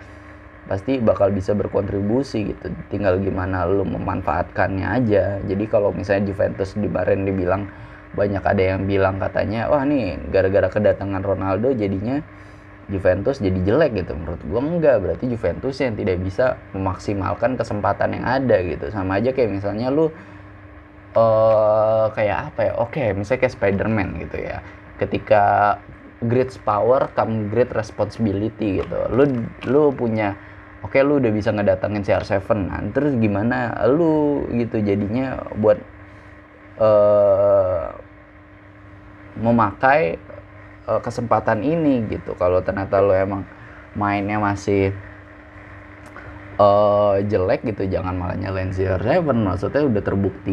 pasti 0.66 0.98
bakal 1.04 1.36
bisa 1.36 1.52
berkontribusi 1.52 2.56
gitu. 2.56 2.72
Tinggal 2.88 3.20
gimana 3.20 3.68
lo 3.68 3.84
memanfaatkannya 3.84 4.86
aja. 4.88 5.44
Jadi 5.44 5.64
kalau 5.68 5.92
misalnya 5.92 6.32
Juventus 6.32 6.72
di 6.72 6.88
Baren 6.88 7.28
dibilang 7.28 7.68
banyak 8.16 8.40
ada 8.40 8.62
yang 8.72 8.88
bilang 8.88 9.20
katanya 9.20 9.68
wah 9.68 9.84
nih 9.84 10.16
gara-gara 10.32 10.72
kedatangan 10.72 11.20
Ronaldo 11.20 11.76
jadinya 11.76 12.24
Juventus 12.86 13.42
jadi 13.42 13.58
jelek 13.66 13.98
gitu. 14.04 14.14
Menurut 14.14 14.42
gue 14.42 14.60
enggak. 14.60 14.96
Berarti 15.02 15.24
Juventus 15.26 15.76
yang 15.82 15.94
tidak 15.98 16.16
bisa 16.22 16.56
memaksimalkan 16.70 17.58
kesempatan 17.58 18.14
yang 18.14 18.24
ada 18.26 18.56
gitu. 18.62 18.86
Sama 18.94 19.18
aja 19.18 19.34
kayak 19.34 19.50
misalnya 19.58 19.90
lu 19.90 20.06
uh, 21.18 22.06
kayak 22.14 22.54
apa 22.54 22.60
ya? 22.70 22.72
Oke 22.78 23.02
okay, 23.02 23.08
misalnya 23.14 23.40
kayak 23.46 23.54
Spiderman 23.54 24.08
gitu 24.22 24.38
ya. 24.38 24.62
Ketika 24.96 25.76
great 26.24 26.54
power 26.62 27.10
come 27.12 27.50
great 27.50 27.74
responsibility 27.74 28.80
gitu. 28.80 28.98
Lu 29.10 29.24
lu 29.66 29.90
punya 29.90 30.38
oke 30.86 30.94
okay, 30.94 31.02
lu 31.02 31.18
udah 31.18 31.32
bisa 31.34 31.50
ngedatangin 31.50 32.06
CR7 32.06 32.46
nah, 32.62 32.78
terus 32.94 33.18
gimana 33.18 33.74
lu 33.90 34.46
gitu 34.54 34.78
jadinya 34.78 35.42
buat 35.58 35.82
uh, 36.78 37.90
memakai 39.36 40.16
uh, 40.86 41.00
kesempatan 41.02 41.62
ini 41.62 42.06
gitu 42.08 42.34
kalau 42.38 42.62
ternyata 42.62 43.02
lo 43.02 43.12
emang 43.12 43.42
mainnya 43.92 44.40
masih 44.40 44.94
uh, 46.56 47.20
jelek 47.22 47.66
gitu 47.66 47.86
jangan 47.90 48.16
malah 48.16 48.38
nyalain 48.38 48.72
CR7 48.72 49.22
maksudnya 49.22 49.82
udah 49.84 50.02
terbukti 50.02 50.52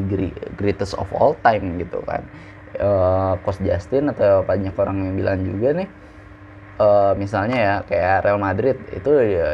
greatest 0.58 0.98
of 1.00 1.10
all 1.16 1.38
time 1.46 1.80
gitu 1.80 2.02
kan 2.04 2.26
uh, 2.82 3.38
Justin 3.62 4.12
atau 4.12 4.44
banyak 4.44 4.74
orang 4.76 5.06
yang 5.06 5.14
bilang 5.16 5.40
juga 5.46 5.70
nih 5.78 5.90
uh, 6.82 7.14
misalnya 7.18 7.58
ya 7.58 7.76
kayak 7.86 8.26
Real 8.26 8.40
Madrid 8.42 8.78
itu 8.94 9.12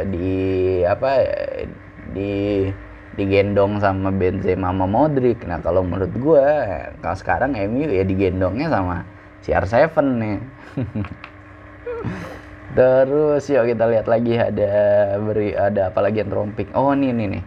di 0.07 0.37
apa 0.85 1.09
di 2.09 2.65
digendong 3.19 3.83
sama 3.83 4.15
Benzema 4.15 4.71
sama 4.71 4.87
Modric. 4.87 5.43
Nah, 5.43 5.59
kalau 5.59 5.83
menurut 5.83 6.13
gue 6.15 6.45
kalau 7.03 7.17
sekarang 7.19 7.51
MU 7.67 7.91
ya 7.91 8.07
digendongnya 8.07 8.71
sama 8.71 9.03
CR7 9.43 9.99
nih. 10.23 10.37
Terus 12.77 13.43
yuk 13.49 13.65
kita 13.65 13.85
lihat 13.89 14.05
lagi 14.05 14.37
ada 14.37 14.71
beri 15.17 15.57
ada 15.57 15.89
apa 15.89 15.99
lagi 16.05 16.21
yang 16.21 16.29
tromping. 16.29 16.69
Oh, 16.77 16.93
ini 16.93 17.09
nih 17.11 17.27
nih. 17.37 17.43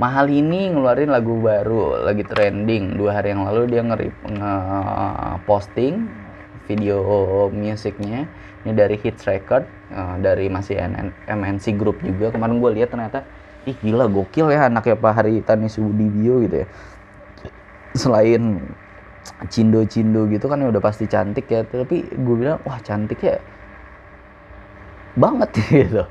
Mahal 0.00 0.32
ini 0.32 0.72
ngeluarin 0.72 1.12
lagu 1.12 1.36
baru, 1.42 2.00
lagi 2.08 2.24
trending. 2.24 2.96
Dua 2.96 3.20
hari 3.20 3.36
yang 3.36 3.44
lalu 3.44 3.68
dia 3.68 3.82
nge, 3.84 4.08
nge 4.08 4.54
posting 5.44 6.08
video 6.64 7.02
musiknya. 7.52 8.24
Ini 8.62 8.72
dari 8.78 8.94
Hits 8.94 9.26
Record, 9.26 9.66
uh, 9.90 10.16
dari 10.22 10.46
masih 10.46 10.78
MNC 11.26 11.74
Group 11.74 11.98
juga. 12.00 12.30
Kemarin 12.30 12.62
gue 12.62 12.70
lihat 12.78 12.94
ternyata, 12.94 13.26
ih 13.66 13.74
gila 13.82 14.06
gokil 14.06 14.54
ya 14.54 14.70
anaknya 14.70 14.94
Pak 14.94 15.12
Haritani 15.18 15.66
Sudibyo 15.66 16.46
gitu 16.46 16.62
ya. 16.62 16.66
Selain 17.98 18.62
cindo-cindo 19.50 20.26
gitu 20.30 20.50
kan 20.50 20.62
udah 20.62 20.82
pasti 20.82 21.06
cantik 21.06 21.46
ya, 21.50 21.62
tapi 21.62 22.06
gue 22.06 22.36
bilang 22.38 22.58
wah 22.66 22.78
cantik 22.82 23.22
ya 23.22 23.38
banget 25.16 25.50
gitu. 25.84 26.04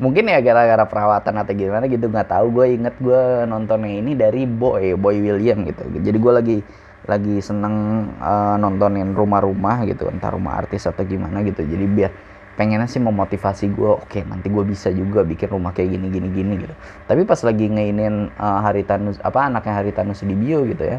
Mungkin 0.00 0.32
ya 0.32 0.40
gara-gara 0.40 0.82
perawatan 0.88 1.34
atau 1.44 1.52
gimana 1.54 1.84
gitu 1.86 2.08
nggak 2.08 2.30
tahu. 2.32 2.46
Gue 2.50 2.74
inget 2.74 2.96
gue 2.98 3.44
nontonnya 3.46 3.92
ini 4.00 4.16
dari 4.16 4.48
Boy 4.48 4.96
Boy 4.96 5.20
William 5.20 5.62
gitu. 5.66 5.84
Jadi 6.00 6.18
gue 6.18 6.32
lagi 6.32 6.56
lagi 7.04 7.36
seneng 7.42 8.06
uh, 8.20 8.56
nontonin 8.60 9.12
rumah-rumah 9.16 9.88
gitu 9.88 10.08
entah 10.08 10.32
rumah 10.32 10.62
artis 10.62 10.88
atau 10.88 11.04
gimana 11.04 11.44
gitu. 11.44 11.62
Jadi 11.62 11.86
biar 11.86 12.10
pengennya 12.56 12.88
sih 12.90 13.00
memotivasi 13.00 13.72
gue 13.72 13.88
oke 13.88 14.10
okay, 14.10 14.22
nanti 14.26 14.52
gue 14.52 14.64
bisa 14.66 14.92
juga 14.92 15.24
bikin 15.24 15.48
rumah 15.48 15.72
kayak 15.72 15.96
gini 15.96 16.06
gini 16.08 16.28
gini 16.32 16.54
gitu. 16.64 16.74
Tapi 17.06 17.22
pas 17.28 17.40
lagi 17.44 17.66
ngeinin 17.68 18.34
uh, 18.40 18.84
Tanus 18.84 19.20
apa 19.20 19.52
anaknya 19.52 19.74
Hari 19.84 19.92
Tanus 19.94 20.24
di 20.24 20.34
bio 20.34 20.64
gitu 20.64 20.96
ya 20.96 20.98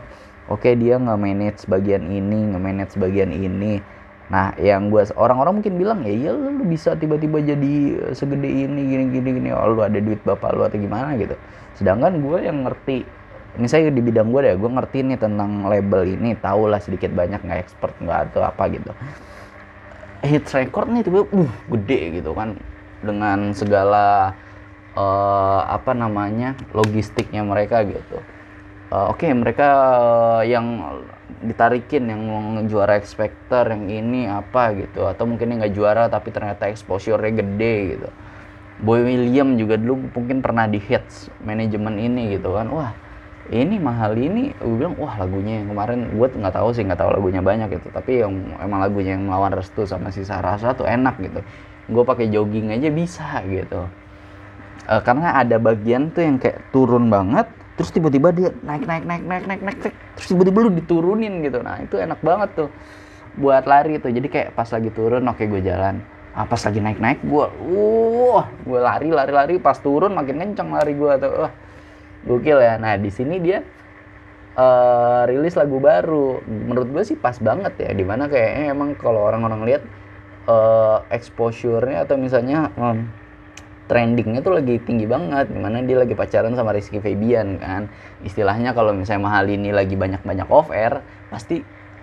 oke 0.52 0.68
okay, 0.68 0.76
dia 0.76 1.00
nggak 1.00 1.20
manage 1.20 1.64
bagian 1.72 2.04
ini 2.12 2.52
nggak 2.52 2.64
manage 2.64 2.94
bagian 3.00 3.32
ini 3.32 3.80
Nah, 4.32 4.56
yang 4.56 4.88
gue 4.88 5.04
orang-orang 5.20 5.60
mungkin 5.60 5.76
bilang 5.76 6.00
ya 6.08 6.14
iya 6.16 6.32
lu 6.32 6.64
bisa 6.64 6.96
tiba-tiba 6.96 7.44
jadi 7.44 7.74
segede 8.16 8.48
ini 8.48 8.88
gini 8.88 9.04
gini 9.12 9.30
gini 9.36 9.50
oh 9.52 9.76
lu 9.76 9.84
ada 9.84 10.00
duit 10.00 10.24
bapak 10.24 10.56
lu 10.56 10.64
atau 10.64 10.80
gimana 10.80 11.20
gitu. 11.20 11.36
Sedangkan 11.76 12.16
gue 12.24 12.40
yang 12.40 12.64
ngerti 12.64 13.04
ini 13.60 13.68
saya 13.68 13.92
di 13.92 14.00
bidang 14.00 14.32
gue 14.32 14.48
deh, 14.48 14.56
gue 14.56 14.72
ngerti 14.72 15.04
nih 15.04 15.20
tentang 15.20 15.68
label 15.68 16.08
ini, 16.08 16.32
tau 16.40 16.64
lah 16.72 16.80
sedikit 16.80 17.12
banyak 17.12 17.44
nggak 17.44 17.60
expert 17.60 17.92
nggak 18.00 18.32
atau 18.32 18.48
apa 18.48 18.64
gitu. 18.72 18.92
Hit 20.24 20.48
record 20.48 20.88
nih 20.88 21.04
tiba 21.04 21.28
uh 21.28 21.52
gede 21.76 22.24
gitu 22.24 22.32
kan 22.32 22.56
dengan 23.04 23.52
segala 23.52 24.32
uh, 24.96 25.68
apa 25.68 25.92
namanya 25.92 26.56
logistiknya 26.72 27.44
mereka 27.44 27.84
gitu. 27.84 28.24
Uh, 28.92 29.08
Oke 29.16 29.24
okay, 29.24 29.32
mereka 29.32 29.68
uh, 29.72 30.44
yang 30.44 30.84
ditarikin 31.48 32.12
yang 32.12 32.22
juara 32.68 33.00
expector 33.00 33.64
yang 33.72 33.88
ini 33.88 34.28
apa 34.28 34.76
gitu. 34.76 35.08
Atau 35.08 35.32
mungkin 35.32 35.48
yang 35.48 35.64
nggak 35.64 35.76
juara 35.76 36.04
tapi 36.12 36.36
ternyata 36.36 36.68
exposure-nya 36.68 37.32
gede 37.40 37.76
gitu. 37.96 38.10
Boy 38.84 39.06
William 39.08 39.56
juga 39.56 39.80
dulu 39.80 40.12
mungkin 40.12 40.44
pernah 40.44 40.68
di 40.68 40.76
hits 40.76 41.32
manajemen 41.40 42.04
ini 42.04 42.36
gitu 42.36 42.52
kan. 42.52 42.68
Wah 42.68 42.92
ini 43.48 43.80
mahal 43.80 44.20
ini. 44.20 44.52
Gue 44.60 44.76
bilang 44.84 45.00
wah 45.00 45.16
lagunya 45.16 45.64
yang 45.64 45.72
kemarin. 45.72 46.12
Gue 46.12 46.28
nggak 46.28 46.52
tahu 46.52 46.76
sih 46.76 46.84
nggak 46.84 47.00
tahu 47.00 47.16
lagunya 47.16 47.40
banyak 47.40 47.72
gitu. 47.72 47.88
Tapi 47.96 48.28
yang 48.28 48.34
emang 48.60 48.84
lagunya 48.84 49.16
yang 49.16 49.24
melawan 49.24 49.56
restu 49.56 49.88
sama 49.88 50.12
si 50.12 50.28
Sarasa 50.28 50.76
tuh 50.76 50.84
enak 50.84 51.16
gitu. 51.24 51.40
Gue 51.88 52.04
pakai 52.04 52.28
jogging 52.28 52.76
aja 52.76 52.92
bisa 52.92 53.40
gitu. 53.48 53.88
E, 54.84 54.94
karena 55.00 55.40
ada 55.40 55.56
bagian 55.64 56.12
tuh 56.12 56.28
yang 56.28 56.36
kayak 56.42 56.60
turun 56.76 57.08
banget 57.08 57.48
terus 57.80 57.90
tiba-tiba 57.90 58.30
dia 58.36 58.50
naik 58.62 58.84
naik 58.84 59.04
naik 59.08 59.24
naik 59.24 59.44
naik 59.48 59.62
naik, 59.64 59.78
naik. 59.82 59.96
Terus 60.20 60.28
tiba-tiba 60.32 60.58
lu 60.68 60.72
diturunin 60.76 61.42
gitu. 61.46 61.64
Nah 61.64 61.80
itu 61.80 61.96
enak 61.98 62.20
banget 62.20 62.50
tuh 62.56 62.70
buat 63.40 63.64
lari 63.64 63.98
tuh. 63.98 64.12
Jadi 64.12 64.28
kayak 64.28 64.50
pas 64.54 64.68
lagi 64.68 64.90
turun 64.92 65.24
oke 65.26 65.44
gue 65.44 65.62
jalan. 65.64 66.04
Ah, 66.32 66.48
pas 66.48 66.60
lagi 66.64 66.80
naik 66.80 67.00
naik 67.04 67.20
gue 67.28 67.46
uh 67.48 68.44
gue 68.68 68.80
lari 68.80 69.10
lari 69.12 69.34
lari. 69.34 69.56
Pas 69.60 69.80
turun 69.80 70.12
makin 70.16 70.36
kenceng 70.40 70.70
lari 70.72 70.94
gue 70.96 71.14
tuh. 71.20 71.32
Wah 71.48 71.54
gokil 72.28 72.60
ya. 72.60 72.76
Nah 72.78 73.00
di 73.00 73.10
sini 73.10 73.40
dia 73.40 73.64
uh, 74.60 75.24
rilis 75.28 75.56
lagu 75.56 75.80
baru. 75.80 76.44
Menurut 76.48 76.92
gue 76.92 77.04
sih 77.08 77.18
pas 77.18 77.36
banget 77.40 77.76
ya. 77.80 77.90
Di 77.96 78.04
mana 78.04 78.28
kayaknya 78.28 78.76
emang 78.76 78.94
kalau 79.00 79.26
orang-orang 79.26 79.64
lihat 79.64 79.84
uh, 80.48 81.04
exposure-nya 81.12 82.04
atau 82.04 82.20
misalnya 82.20 82.72
um, 82.76 83.08
trendingnya 83.92 84.40
tuh 84.40 84.56
lagi 84.56 84.80
tinggi 84.80 85.04
banget. 85.04 85.52
Di 85.52 85.60
mana 85.60 85.84
dia 85.84 86.00
lagi 86.00 86.16
pacaran 86.16 86.56
sama 86.56 86.72
Rizky 86.72 87.04
Febian 87.04 87.60
kan. 87.60 87.92
Istilahnya 88.24 88.72
kalau 88.72 88.96
misalnya 88.96 89.28
mahal 89.28 89.52
ini 89.52 89.76
lagi 89.76 90.00
banyak-banyak 90.00 90.48
off 90.48 90.72
pasti 91.28 91.60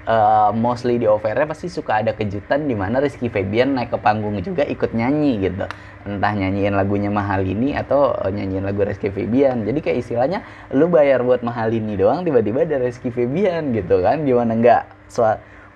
uh, 0.08 0.50
mostly 0.56 0.96
di 0.96 1.06
off 1.08 1.24
airnya 1.28 1.48
pasti 1.48 1.68
suka 1.68 2.00
ada 2.00 2.16
kejutan 2.16 2.64
di 2.64 2.72
mana 2.72 2.98
Rizky 2.98 3.28
Febian 3.28 3.76
naik 3.76 3.92
ke 3.92 3.98
panggung 4.00 4.40
juga 4.40 4.64
ikut 4.64 4.96
nyanyi 4.96 5.48
gitu. 5.48 5.64
Entah 6.08 6.32
nyanyiin 6.32 6.72
lagunya 6.72 7.12
mahal 7.12 7.44
ini 7.44 7.76
atau 7.76 8.16
uh, 8.16 8.32
nyanyiin 8.32 8.64
lagu 8.64 8.84
Rizky 8.84 9.12
Febian. 9.12 9.68
Jadi 9.68 9.78
kayak 9.84 9.98
istilahnya 10.04 10.44
lu 10.72 10.88
bayar 10.88 11.20
buat 11.20 11.44
mahal 11.44 11.68
ini 11.72 11.96
doang 12.00 12.24
tiba-tiba 12.24 12.64
ada 12.64 12.80
Rizky 12.80 13.12
Febian 13.12 13.76
gitu 13.76 14.00
kan. 14.00 14.24
Gimana 14.24 14.56
enggak 14.56 14.82
so, 15.12 15.24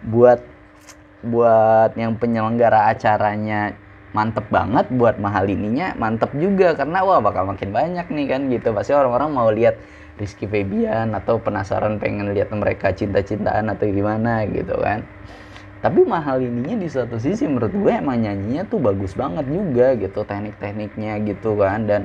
buat 0.09 0.41
buat 1.23 1.95
yang 1.95 2.19
penyelenggara 2.19 2.91
acaranya 2.91 3.79
mantep 4.13 4.47
banget 4.53 4.93
buat 4.93 5.17
mahal 5.17 5.49
ininya 5.49 5.97
mantep 5.97 6.37
juga 6.37 6.77
karena 6.77 7.01
wah 7.01 7.21
bakal 7.25 7.49
makin 7.49 7.73
banyak 7.73 8.07
nih 8.13 8.27
kan 8.29 8.41
gitu. 8.53 8.69
Pasti 8.77 8.93
orang-orang 8.93 9.31
mau 9.33 9.49
lihat 9.49 9.81
Rizky 10.21 10.45
Febian 10.45 11.17
atau 11.17 11.41
penasaran 11.41 11.97
pengen 11.97 12.37
lihat 12.37 12.53
mereka 12.53 12.93
cinta-cintaan 12.93 13.73
atau 13.73 13.89
gimana 13.89 14.45
gitu 14.49 14.77
kan. 14.77 15.09
Tapi 15.83 16.07
mahal 16.07 16.39
ininya 16.45 16.79
di 16.79 16.87
satu 16.87 17.19
sisi 17.19 17.43
menurut 17.51 17.75
gue 17.75 17.91
emang 17.91 18.23
nyanyinya 18.23 18.71
tuh 18.71 18.79
bagus 18.79 19.19
banget 19.19 19.51
juga 19.51 19.99
gitu 19.99 20.23
teknik-tekniknya 20.23 21.19
gitu 21.27 21.59
kan. 21.59 21.89
Dan 21.91 22.03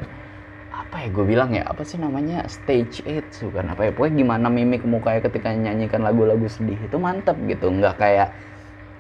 apa 0.74 1.06
ya 1.06 1.08
gue 1.14 1.26
bilang 1.28 1.54
ya 1.54 1.64
apa 1.68 1.84
sih 1.86 2.02
namanya 2.02 2.48
stage 2.50 3.06
it 3.06 3.30
bukan 3.38 3.76
apa 3.76 3.82
ya. 3.86 3.92
Pokoknya 3.94 4.16
gimana 4.26 4.48
mimik 4.50 4.82
mukanya 4.88 5.22
ketika 5.28 5.54
nyanyikan 5.54 6.02
lagu-lagu 6.02 6.48
sedih 6.50 6.90
itu 6.90 6.98
mantep 6.98 7.38
gitu. 7.46 7.70
Nggak 7.70 7.96
kayak 8.02 8.28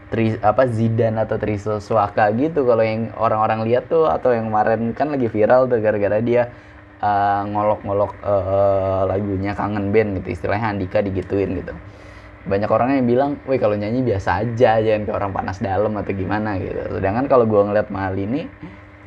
Tri, 0.08 0.40
apa 0.40 0.72
Zidan 0.72 1.20
atau 1.20 1.36
Triso 1.36 1.84
Swaka 1.84 2.32
gitu. 2.32 2.64
Kalau 2.64 2.80
yang 2.80 3.12
orang-orang 3.20 3.68
lihat 3.68 3.92
tuh 3.92 4.08
atau 4.08 4.32
yang 4.32 4.48
kemarin 4.48 4.96
kan 4.96 5.12
lagi 5.12 5.28
viral 5.28 5.68
tuh 5.68 5.84
gara-gara 5.84 6.24
dia 6.24 6.48
uh, 7.04 7.44
ngolok-ngolok 7.44 8.12
uh, 8.24 9.02
lagunya 9.04 9.52
kangen 9.52 9.92
band 9.92 10.24
gitu. 10.24 10.40
Istilahnya 10.40 10.72
Andika 10.72 11.04
digituin 11.04 11.60
gitu. 11.60 11.76
Banyak 12.48 12.72
orang 12.72 12.96
yang 12.96 13.08
bilang, 13.12 13.32
wih 13.44 13.60
kalau 13.60 13.76
nyanyi 13.76 14.08
biasa 14.08 14.48
aja 14.48 14.80
jangan 14.80 15.04
kayak 15.04 15.18
orang 15.20 15.32
panas 15.36 15.60
dalam 15.60 15.92
atau 16.00 16.16
gimana 16.16 16.56
gitu. 16.56 16.80
Sedangkan 16.96 17.28
kalau 17.28 17.44
gua 17.44 17.68
ngeliat 17.68 17.92
mahal 17.92 18.16
ini 18.16 18.48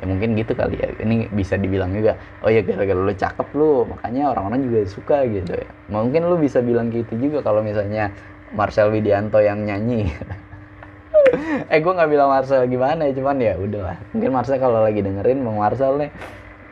ya 0.01 0.05
mungkin 0.05 0.37
gitu 0.37 0.53
kali 0.53 0.77
ya. 0.77 0.93
Ini 1.01 1.33
bisa 1.33 1.57
dibilang 1.57 1.97
juga 1.97 2.21
oh 2.45 2.53
ya 2.53 2.61
gara-gara 2.61 3.01
lu 3.01 3.15
cakep 3.17 3.49
lu 3.57 3.89
makanya 3.89 4.37
orang-orang 4.37 4.69
juga 4.69 4.79
suka 4.85 5.25
gitu 5.25 5.57
ya. 5.57 5.69
Mungkin 5.89 6.29
lu 6.29 6.37
bisa 6.37 6.61
bilang 6.61 6.93
gitu 6.93 7.17
juga 7.17 7.41
kalau 7.41 7.65
misalnya 7.65 8.13
Marcel 8.53 8.93
Widianto 8.93 9.41
yang 9.41 9.65
nyanyi 9.65 10.13
eh 11.73 11.79
gue 11.79 11.93
nggak 11.93 12.11
bilang 12.11 12.29
Marcel 12.31 12.67
gimana 12.67 13.09
ya 13.09 13.13
cuman 13.17 13.37
ya 13.41 13.55
udahlah. 13.57 13.97
Mungkin 14.15 14.31
Marcel 14.33 14.59
kalau 14.59 14.85
lagi 14.85 15.03
dengerin 15.03 15.45
bang 15.45 15.57
Marcel 15.57 15.93
nih 16.01 16.11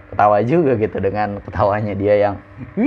ketawa 0.09 0.41
juga 0.41 0.73
gitu 0.81 0.97
dengan 1.05 1.37
ketawanya 1.45 1.93
dia 1.93 2.15
yang 2.17 2.35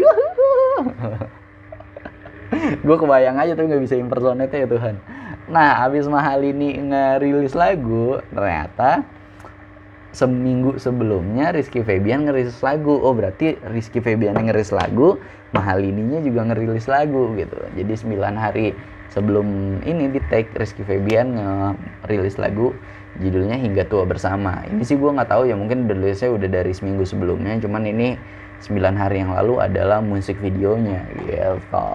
gue 2.85 2.97
kebayang 2.97 3.37
aja 3.39 3.53
tuh 3.53 3.69
nggak 3.69 3.83
bisa 3.83 3.95
impersonate 3.95 4.57
ya 4.57 4.67
Tuhan. 4.67 4.95
Nah 5.47 5.85
abis 5.85 6.09
mahal 6.09 6.43
ini 6.43 6.81
ngerilis 6.81 7.55
lagu 7.55 8.19
ternyata 8.33 9.05
seminggu 10.11 10.75
sebelumnya 10.75 11.55
Rizky 11.55 11.83
Febian 11.83 12.27
ngerilis 12.27 12.59
lagu. 12.59 12.99
Oh 12.99 13.15
berarti 13.15 13.55
Rizky 13.63 14.03
Febian 14.03 14.35
yang 14.35 14.51
ngerilis 14.51 14.75
lagu 14.75 15.19
mahal 15.55 15.79
ininya 15.83 16.19
juga 16.19 16.51
ngerilis 16.51 16.87
lagu 16.87 17.31
gitu. 17.39 17.55
Jadi 17.75 17.93
9 17.95 18.35
hari 18.35 18.75
sebelum 19.11 19.79
ini 19.83 20.07
di 20.09 20.19
take 20.31 20.55
Rizky 20.55 20.87
Febian 20.87 21.35
ngerilis 21.35 22.39
lagu 22.39 22.71
judulnya 23.19 23.59
hingga 23.59 23.83
tua 23.85 24.07
bersama. 24.07 24.63
Ini 24.71 24.81
sih 24.87 24.95
gue 24.95 25.11
nggak 25.11 25.29
tahu 25.29 25.51
ya 25.51 25.55
mungkin 25.59 25.85
rilisnya 25.85 26.31
udah 26.31 26.47
dari 26.47 26.71
seminggu 26.71 27.03
sebelumnya 27.03 27.59
cuman 27.59 27.83
ini 27.83 28.15
9 28.63 28.77
hari 28.95 29.21
yang 29.21 29.35
lalu 29.35 29.59
adalah 29.59 29.99
musik 29.99 30.39
videonya. 30.39 31.03
Gitu 31.19 31.85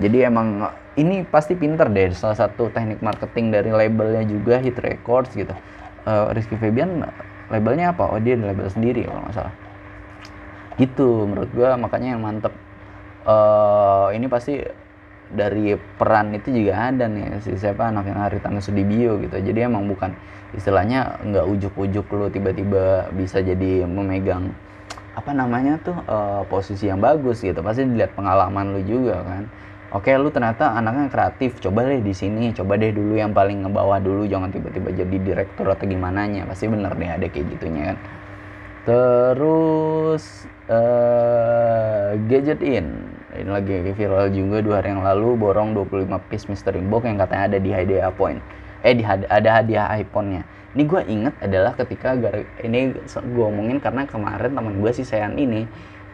jadi 0.00 0.32
emang 0.32 0.72
ini 0.96 1.24
pasti 1.28 1.52
pinter 1.52 1.88
deh 1.92 2.12
salah 2.16 2.36
satu 2.36 2.72
teknik 2.72 3.04
marketing 3.04 3.52
dari 3.52 3.68
labelnya 3.68 4.24
juga 4.24 4.56
Hit 4.62 4.80
Records 4.80 5.34
gitu. 5.36 5.52
Uh, 6.02 6.32
Rizky 6.32 6.56
Febian 6.56 7.04
labelnya 7.52 7.92
apa? 7.92 8.08
Oh 8.08 8.20
dia 8.20 8.38
label 8.38 8.70
sendiri 8.72 9.04
kalau 9.04 9.20
nggak 9.26 9.36
salah. 9.36 9.54
Gitu 10.80 11.28
menurut 11.28 11.50
gue 11.52 11.68
makanya 11.76 12.16
yang 12.16 12.22
mantep. 12.24 12.54
Uh, 13.22 14.10
ini 14.16 14.26
pasti 14.26 14.64
dari 15.32 15.74
peran 15.96 16.36
itu 16.36 16.52
juga 16.52 16.92
ada 16.92 17.08
nih 17.08 17.40
si 17.40 17.56
siapa 17.56 17.88
anak 17.88 18.12
yang 18.12 18.20
Haritano 18.20 18.60
Sudibyo 18.60 19.18
gitu. 19.24 19.36
Jadi 19.40 19.58
emang 19.64 19.88
bukan 19.88 20.12
istilahnya 20.52 21.18
nggak 21.24 21.44
ujuk-ujuk 21.48 22.06
lo 22.12 22.28
tiba-tiba 22.28 23.08
bisa 23.16 23.40
jadi 23.40 23.88
memegang 23.88 24.52
apa 25.12 25.32
namanya 25.36 25.76
tuh 25.80 25.96
uh, 26.08 26.44
posisi 26.48 26.88
yang 26.88 27.00
bagus 27.00 27.40
gitu. 27.40 27.64
Pasti 27.64 27.88
dilihat 27.88 28.12
pengalaman 28.12 28.76
lu 28.76 28.80
juga 28.84 29.24
kan. 29.24 29.44
Oke 29.92 30.08
lu 30.16 30.32
ternyata 30.32 30.72
anaknya 30.72 31.12
kreatif 31.12 31.60
coba 31.60 31.84
deh 31.84 32.00
di 32.00 32.16
sini 32.16 32.48
coba 32.56 32.80
deh 32.80 32.96
dulu 32.96 33.12
yang 33.12 33.36
paling 33.36 33.60
ngebawah 33.60 34.00
dulu 34.00 34.24
jangan 34.24 34.48
tiba-tiba 34.48 34.88
jadi 34.88 35.16
direktur 35.20 35.68
atau 35.68 35.84
gimana 35.84 36.24
nya 36.24 36.48
pasti 36.48 36.64
bener 36.64 36.96
deh 36.96 37.10
ada 37.12 37.26
kayak 37.28 37.46
gitunya 37.52 37.92
kan. 37.92 37.98
Terus 38.82 40.48
uh, 40.72 42.16
gadget 42.24 42.64
in 42.64 43.11
ini 43.32 43.50
lagi 43.50 43.74
viral 43.96 44.28
juga 44.28 44.60
dua 44.60 44.74
hari 44.80 44.92
yang 44.92 45.04
lalu 45.04 45.40
borong 45.40 45.72
25 45.72 46.28
piece 46.28 46.46
mystery 46.52 46.84
box 46.84 47.08
yang 47.08 47.16
katanya 47.16 47.44
ada 47.48 47.58
di 47.58 47.70
hadiah 47.72 48.12
point. 48.12 48.40
Eh 48.84 48.92
di 48.92 49.04
ada 49.06 49.50
hadiah 49.62 49.88
iPhone-nya. 49.96 50.44
Ini 50.72 50.82
gue 50.88 51.02
inget 51.08 51.34
adalah 51.40 51.72
ketika 51.76 52.16
ini 52.64 52.92
gue 52.96 53.44
omongin 53.44 53.80
karena 53.80 54.04
kemarin 54.08 54.52
teman 54.52 54.80
gue 54.80 54.92
si 54.92 55.04
Sean 55.04 55.36
ini 55.36 55.68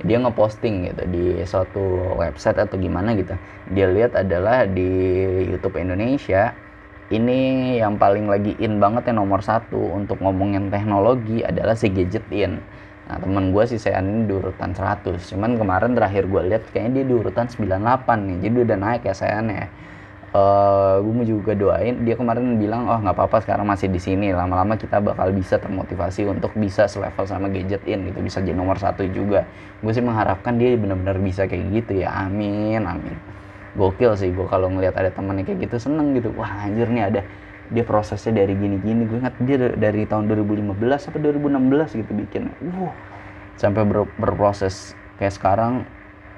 dia 0.06 0.18
ngeposting 0.22 0.94
gitu 0.94 1.02
di 1.10 1.24
suatu 1.42 2.14
website 2.14 2.58
atau 2.62 2.78
gimana 2.78 3.18
gitu. 3.18 3.34
Dia 3.74 3.90
lihat 3.90 4.14
adalah 4.14 4.66
di 4.66 4.90
YouTube 5.42 5.78
Indonesia 5.78 6.54
ini 7.08 7.74
yang 7.80 7.96
paling 7.96 8.28
lagi 8.28 8.52
in 8.60 8.78
banget 8.78 9.10
ya 9.10 9.14
nomor 9.16 9.40
satu 9.40 9.96
untuk 9.96 10.20
ngomongin 10.20 10.68
teknologi 10.68 11.40
adalah 11.40 11.72
si 11.72 11.88
Gadget 11.88 12.28
In 12.28 12.60
Nah 13.08 13.16
temen 13.16 13.56
gue 13.56 13.64
sih 13.64 13.80
saya 13.80 14.04
ini 14.04 14.28
di 14.28 14.34
urutan 14.36 14.76
100 14.76 15.16
Cuman 15.32 15.56
kemarin 15.56 15.96
terakhir 15.96 16.28
gue 16.28 16.42
lihat 16.52 16.62
kayaknya 16.68 17.00
dia 17.00 17.04
di 17.08 17.14
urutan 17.16 17.48
98 17.48 18.04
nih. 18.28 18.36
Jadi 18.44 18.56
udah 18.68 18.76
naik 18.76 19.02
ya 19.08 19.14
saya 19.16 19.40
nih 19.40 19.64
uh, 20.36 21.00
gue 21.00 21.12
mau 21.16 21.24
juga 21.24 21.52
doain. 21.56 22.04
Dia 22.04 22.14
kemarin 22.20 22.60
bilang 22.60 22.84
oh 22.84 23.00
nggak 23.00 23.16
apa-apa 23.16 23.40
sekarang 23.44 23.64
masih 23.64 23.88
di 23.88 23.96
sini. 23.96 24.28
Lama-lama 24.36 24.76
kita 24.76 25.00
bakal 25.00 25.32
bisa 25.32 25.56
termotivasi 25.56 26.28
untuk 26.28 26.52
bisa 26.52 26.84
selevel 26.84 27.24
sama 27.24 27.48
gadget 27.48 27.80
in 27.88 28.12
gitu. 28.12 28.20
Bisa 28.20 28.44
jadi 28.44 28.56
nomor 28.56 28.76
satu 28.76 29.08
juga. 29.08 29.48
Gue 29.80 29.92
sih 29.96 30.04
mengharapkan 30.04 30.60
dia 30.60 30.76
benar-benar 30.76 31.16
bisa 31.16 31.48
kayak 31.48 31.64
gitu 31.72 32.04
ya. 32.04 32.12
Amin 32.12 32.84
amin. 32.84 33.16
Gokil 33.78 34.18
sih 34.18 34.28
gue 34.34 34.46
kalau 34.48 34.68
ngelihat 34.68 34.96
ada 35.00 35.08
temennya 35.08 35.48
kayak 35.48 35.64
gitu 35.64 35.76
seneng 35.80 36.12
gitu. 36.12 36.28
Wah 36.36 36.66
anjir 36.66 36.88
nih 36.92 37.04
ada 37.08 37.20
dia 37.68 37.84
prosesnya 37.84 38.44
dari 38.44 38.56
gini-gini. 38.56 39.04
Gue 39.04 39.18
ingat 39.20 39.36
dia 39.44 39.56
dari 39.76 40.04
tahun 40.08 40.28
2015 40.28 40.74
sampai 40.98 41.20
2016 41.20 42.00
gitu 42.00 42.12
bikin. 42.16 42.50
Uh 42.64 42.92
sampai 43.58 43.82
ber, 43.82 44.06
berproses 44.16 44.94
kayak 45.18 45.34
sekarang 45.34 45.82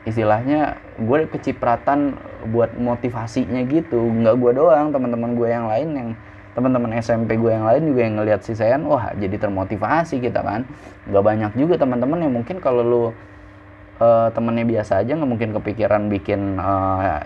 istilahnya 0.08 0.80
gue 0.96 1.28
kecipratan 1.28 2.16
buat 2.48 2.72
motivasinya 2.74 3.60
gitu. 3.68 4.00
Nggak 4.00 4.34
gue 4.40 4.52
doang 4.56 4.88
teman-teman 4.90 5.36
gue 5.36 5.48
yang 5.52 5.68
lain 5.68 5.88
yang 5.92 6.08
teman-teman 6.56 6.96
SMP 6.98 7.36
gue 7.36 7.52
yang 7.52 7.68
lain 7.68 7.94
juga 7.94 8.00
yang 8.08 8.14
ngelihat 8.18 8.40
si 8.42 8.56
Sayan 8.56 8.82
wah 8.88 9.12
jadi 9.12 9.36
termotivasi 9.36 10.18
kita 10.24 10.40
kan. 10.40 10.64
Nggak 11.06 11.22
banyak 11.22 11.52
juga 11.60 11.76
teman-teman 11.76 12.18
yang 12.24 12.32
mungkin 12.32 12.56
kalau 12.58 12.80
lu 12.80 13.04
uh, 14.00 14.32
temennya 14.32 14.64
biasa 14.64 15.04
aja 15.04 15.12
nggak 15.14 15.30
mungkin 15.30 15.50
kepikiran 15.60 16.08
bikin 16.08 16.56
uh, 16.56 17.20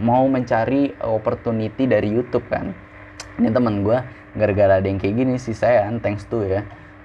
mau 0.00 0.26
mencari 0.26 0.90
opportunity 1.04 1.86
dari 1.86 2.10
YouTube 2.10 2.48
kan 2.50 2.74
ini 3.38 3.48
teman 3.50 3.82
gue 3.82 3.98
gara-gara 4.34 4.78
ada 4.78 4.86
yang 4.86 4.98
kayak 4.98 5.14
gini 5.14 5.34
sih 5.38 5.54
saya 5.54 5.90
thanks 5.98 6.26
to 6.26 6.42
ya. 6.46 6.62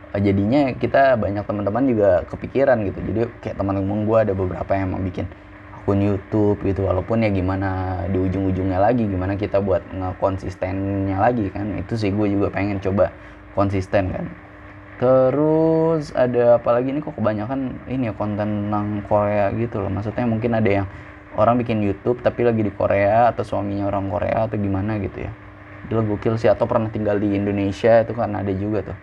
Jadinya 0.10 0.74
kita 0.74 1.14
banyak 1.22 1.46
teman-teman 1.46 1.86
juga 1.86 2.10
kepikiran 2.26 2.82
gitu. 2.90 2.98
Jadi 3.02 3.20
kayak 3.46 3.62
teman-teman 3.62 4.10
gue 4.10 4.18
ada 4.18 4.34
beberapa 4.34 4.72
yang 4.74 4.98
mau 4.98 5.02
bikin 5.02 5.30
akun 5.78 6.02
YouTube 6.02 6.58
gitu. 6.66 6.90
Walaupun 6.90 7.22
ya 7.22 7.30
gimana 7.30 8.02
di 8.10 8.18
ujung-ujungnya 8.18 8.82
lagi 8.82 9.06
gimana 9.06 9.38
kita 9.38 9.62
buat 9.62 9.86
ngekonsistennya 9.94 11.18
lagi 11.22 11.54
kan. 11.54 11.78
Itu 11.78 11.94
sih 11.94 12.10
gue 12.10 12.26
juga 12.26 12.50
pengen 12.50 12.82
coba 12.82 13.14
konsisten 13.54 14.10
kan. 14.10 14.26
Terus 14.98 16.10
ada 16.18 16.58
apa 16.58 16.70
lagi 16.74 16.90
nih 16.90 17.06
kok 17.06 17.14
kebanyakan 17.14 17.78
ini 17.86 18.10
ya 18.10 18.14
konten 18.18 18.68
tentang 18.68 19.06
Korea 19.06 19.54
gitu 19.54 19.78
loh. 19.78 19.94
Maksudnya 19.94 20.26
mungkin 20.26 20.58
ada 20.58 20.70
yang 20.70 20.86
orang 21.38 21.62
bikin 21.62 21.86
YouTube 21.86 22.26
tapi 22.26 22.42
lagi 22.42 22.66
di 22.66 22.74
Korea 22.74 23.30
atau 23.30 23.46
suaminya 23.46 23.86
orang 23.86 24.10
Korea 24.10 24.50
atau 24.50 24.58
gimana 24.58 24.98
gitu 24.98 25.30
ya 25.30 25.32
gila 25.88 26.04
gokil 26.04 26.36
sih 26.36 26.52
atau 26.52 26.68
pernah 26.68 26.92
tinggal 26.92 27.16
di 27.16 27.32
Indonesia 27.32 28.04
itu 28.04 28.12
kan 28.12 28.36
ada 28.36 28.52
juga 28.52 28.92
tuh. 28.92 28.98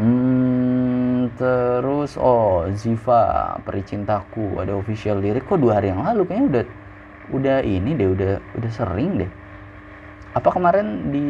Hmm, 0.00 1.34
terus 1.34 2.14
oh 2.20 2.68
Ziva 2.72 3.56
peri 3.64 3.82
cintaku 3.82 4.60
ada 4.60 4.76
official 4.76 5.18
lirik. 5.18 5.48
Kok 5.48 5.58
dua 5.58 5.80
hari 5.80 5.90
yang 5.90 6.04
lalu? 6.04 6.28
Kayaknya 6.28 6.46
udah 6.46 6.64
udah 7.30 7.56
ini 7.62 7.90
deh 7.96 8.08
udah 8.10 8.32
udah 8.60 8.70
sering 8.70 9.24
deh. 9.24 9.30
Apa 10.36 10.52
kemarin 10.54 11.10
di 11.10 11.28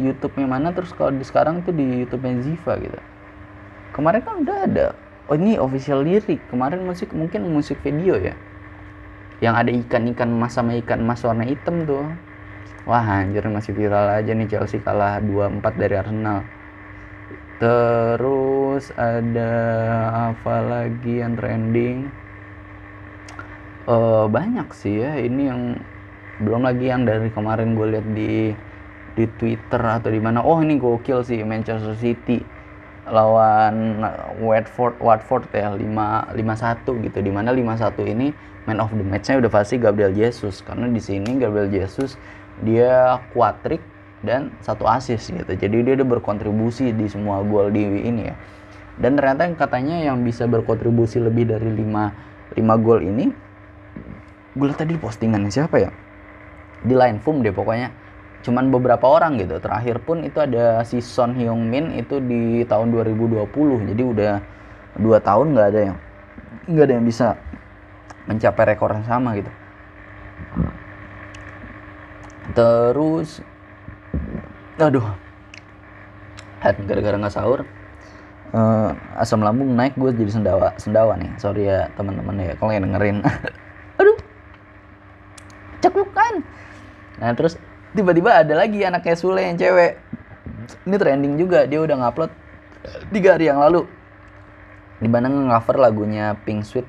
YouTube-nya 0.00 0.46
mana 0.48 0.68
terus 0.72 0.92
kalau 0.92 1.12
di 1.12 1.24
sekarang 1.24 1.64
tuh 1.64 1.72
di 1.72 2.04
YouTube-nya 2.04 2.44
Ziva 2.44 2.76
gitu. 2.80 3.00
Kemarin 3.92 4.20
kan 4.24 4.34
udah 4.44 4.58
ada. 4.68 4.86
Oh 5.28 5.36
ini 5.36 5.56
official 5.56 6.04
lirik. 6.04 6.40
Kemarin 6.52 6.84
musik 6.84 7.12
mungkin 7.12 7.48
musik 7.48 7.80
video 7.80 8.16
ya. 8.20 8.36
Yang 9.42 9.54
ada 9.58 9.70
ikan-ikan 9.74 10.28
emas 10.28 10.54
sama 10.54 10.76
ikan 10.80 11.02
emas 11.02 11.24
warna 11.24 11.44
hitam 11.44 11.82
tuh 11.82 12.04
wah 12.88 13.06
anjir 13.06 13.46
masih 13.46 13.72
viral 13.74 14.10
aja 14.10 14.34
nih 14.34 14.48
Chelsea 14.50 14.82
kalah 14.82 15.22
2-4 15.22 15.62
dari 15.78 15.94
Arsenal. 15.94 16.42
Terus 17.62 18.90
ada 18.98 19.54
apa 20.34 20.56
lagi 20.66 21.22
yang 21.22 21.38
trending? 21.38 22.10
Uh, 23.86 24.26
banyak 24.26 24.66
sih 24.74 24.98
ya. 24.98 25.14
Ini 25.14 25.42
yang 25.46 25.78
belum 26.42 26.66
lagi 26.66 26.90
yang 26.90 27.06
dari 27.06 27.30
kemarin 27.30 27.78
gue 27.78 27.86
lihat 27.94 28.06
di 28.18 28.50
di 29.14 29.24
Twitter 29.38 29.78
atau 29.78 30.10
di 30.10 30.18
mana. 30.18 30.42
Oh 30.42 30.58
ini 30.58 30.74
gokil 30.74 31.22
sih 31.22 31.38
Manchester 31.46 31.94
City 31.94 32.42
lawan 33.06 34.02
Watford 34.42 34.98
Watford 34.98 35.46
ya 35.54 35.70
5 35.78 36.34
5-1 36.34 37.06
gitu. 37.06 37.18
Di 37.22 37.30
mana 37.30 37.54
5-1 37.54 37.94
ini 38.10 38.34
man 38.66 38.78
of 38.82 38.90
the 38.90 39.06
match-nya 39.06 39.38
udah 39.38 39.50
pasti 39.54 39.78
Gabriel 39.78 40.10
Jesus. 40.10 40.66
Karena 40.66 40.90
di 40.90 40.98
sini 40.98 41.38
Gabriel 41.38 41.70
Jesus 41.70 42.18
dia 42.62 43.18
kuatrik 43.34 43.82
dan 44.22 44.54
satu 44.62 44.86
assist 44.86 45.28
gitu. 45.28 45.52
Jadi 45.52 45.82
dia 45.82 45.92
udah 45.98 46.08
berkontribusi 46.18 46.94
di 46.94 47.10
semua 47.10 47.42
gol 47.42 47.74
di 47.74 47.82
ini 47.82 48.30
ya. 48.30 48.36
Dan 48.96 49.18
ternyata 49.18 49.44
yang 49.44 49.56
katanya 49.58 49.96
yang 49.98 50.22
bisa 50.22 50.46
berkontribusi 50.46 51.18
lebih 51.18 51.50
dari 51.50 51.68
5 51.68 52.54
5 52.56 52.84
gol 52.84 53.00
ini 53.02 53.26
gue 54.52 54.66
lihat 54.68 54.84
tadi 54.84 54.94
postingan 55.00 55.48
siapa 55.48 55.76
ya? 55.80 55.90
Di 56.84 56.94
line 56.94 57.18
Fum 57.18 57.42
deh 57.42 57.52
pokoknya. 57.52 57.90
Cuman 58.42 58.70
beberapa 58.70 59.06
orang 59.06 59.38
gitu. 59.38 59.58
Terakhir 59.58 60.02
pun 60.02 60.22
itu 60.22 60.38
ada 60.38 60.82
si 60.86 61.02
Son 61.02 61.34
Heung 61.34 61.66
Min 61.66 61.94
itu 61.98 62.22
di 62.22 62.62
tahun 62.68 62.94
2020 62.94 63.90
jadi 63.90 64.02
udah 64.02 64.34
dua 64.98 65.18
tahun 65.24 65.56
nggak 65.56 65.68
ada 65.72 65.80
yang 65.88 65.96
nggak 66.68 66.84
ada 66.84 66.94
yang 67.00 67.06
bisa 67.06 67.26
mencapai 68.28 68.64
rekor 68.76 68.92
yang 68.92 69.06
sama 69.08 69.34
gitu 69.34 69.48
terus 72.50 73.38
aduh 74.82 75.06
gara-gara 76.62 77.18
nggak 77.18 77.34
sahur. 77.34 77.66
Uh, 78.52 78.92
asam 79.16 79.40
lambung 79.40 79.72
naik 79.72 79.96
gue 79.96 80.12
jadi 80.12 80.28
sendawa 80.28 80.76
sendawa 80.76 81.16
nih. 81.16 81.32
Sorry 81.40 81.70
ya 81.70 81.88
teman-teman 81.96 82.36
ya 82.36 82.52
kalau 82.60 82.70
yang 82.74 82.84
dengerin. 82.84 83.24
Aduh 84.00 84.18
cekukan 85.82 86.46
nah 87.18 87.34
terus 87.34 87.58
tiba-tiba 87.92 88.38
ada 88.38 88.54
lagi 88.54 88.82
anaknya 88.82 89.14
Sule 89.18 89.42
yang 89.42 89.56
cewek. 89.58 89.98
Ini 90.86 90.96
trending 90.96 91.34
juga 91.38 91.66
dia 91.66 91.82
udah 91.82 91.96
ngupload 91.98 92.30
tiga 93.10 93.38
hari 93.38 93.50
yang 93.50 93.58
lalu. 93.58 93.86
Di 95.02 95.10
mana 95.10 95.26
nge-cover 95.26 95.76
lagunya 95.82 96.38
Pink 96.46 96.62
Sweet 96.62 96.86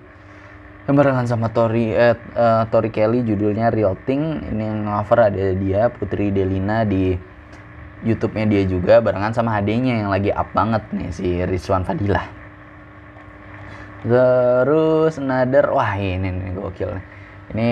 yang 0.83 0.95
barengan 0.99 1.27
sama 1.29 1.47
Tori 1.51 1.95
eh, 1.95 2.15
uh, 2.35 2.67
Tori 2.67 2.91
Kelly 2.91 3.23
judulnya 3.23 3.71
Real 3.71 3.95
Thing. 4.03 4.43
Ini 4.51 4.63
yang 4.63 4.79
cover 4.87 5.31
ada 5.31 5.45
dia 5.55 5.87
Putri 5.87 6.31
Delina 6.31 6.83
di 6.83 7.15
YouTube-nya 8.03 8.45
dia 8.51 8.63
juga 8.67 8.99
barengan 8.99 9.31
sama 9.31 9.55
adenya 9.55 10.03
yang 10.03 10.11
lagi 10.11 10.27
up 10.31 10.51
banget 10.51 10.83
nih 10.91 11.09
si 11.15 11.27
Rizwan 11.47 11.87
Fadilah 11.87 12.43
terus 14.03 15.15
Nader 15.15 15.71
wah 15.71 15.95
ini 15.95 16.27
nih 16.27 16.51
gokil 16.53 16.91
nih. 16.99 17.05
Ini 17.53 17.71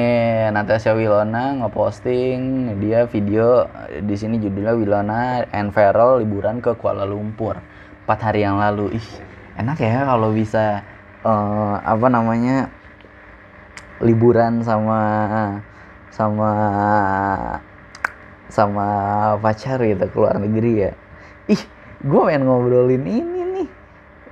Natasha 0.52 0.92
Wilona 0.92 1.64
ngeposting 1.64 2.76
dia 2.84 3.08
video 3.08 3.66
di 4.04 4.16
sini 4.20 4.36
judulnya 4.40 4.76
Wilona 4.76 5.22
and 5.52 5.72
Feral 5.72 6.24
liburan 6.24 6.60
ke 6.60 6.76
Kuala 6.76 7.08
Lumpur. 7.08 7.60
4 8.08 8.26
hari 8.28 8.44
yang 8.44 8.60
lalu. 8.60 8.96
Ih 9.00 9.08
enak 9.56 9.80
ya 9.80 10.08
kalau 10.08 10.32
bisa 10.36 10.84
uh, 11.24 11.80
apa 11.84 12.08
namanya 12.12 12.72
liburan 14.02 14.66
sama 14.66 15.00
sama 16.12 16.52
sama 18.52 18.88
pacar 19.40 19.80
gitu 19.80 20.06
ke 20.12 20.18
luar 20.18 20.36
negeri 20.42 20.74
ya. 20.90 20.92
Ih 21.48 21.62
gue 22.04 22.22
pengen 22.28 22.44
ngobrolin 22.50 23.06
ini 23.08 23.42
nih. 23.62 23.70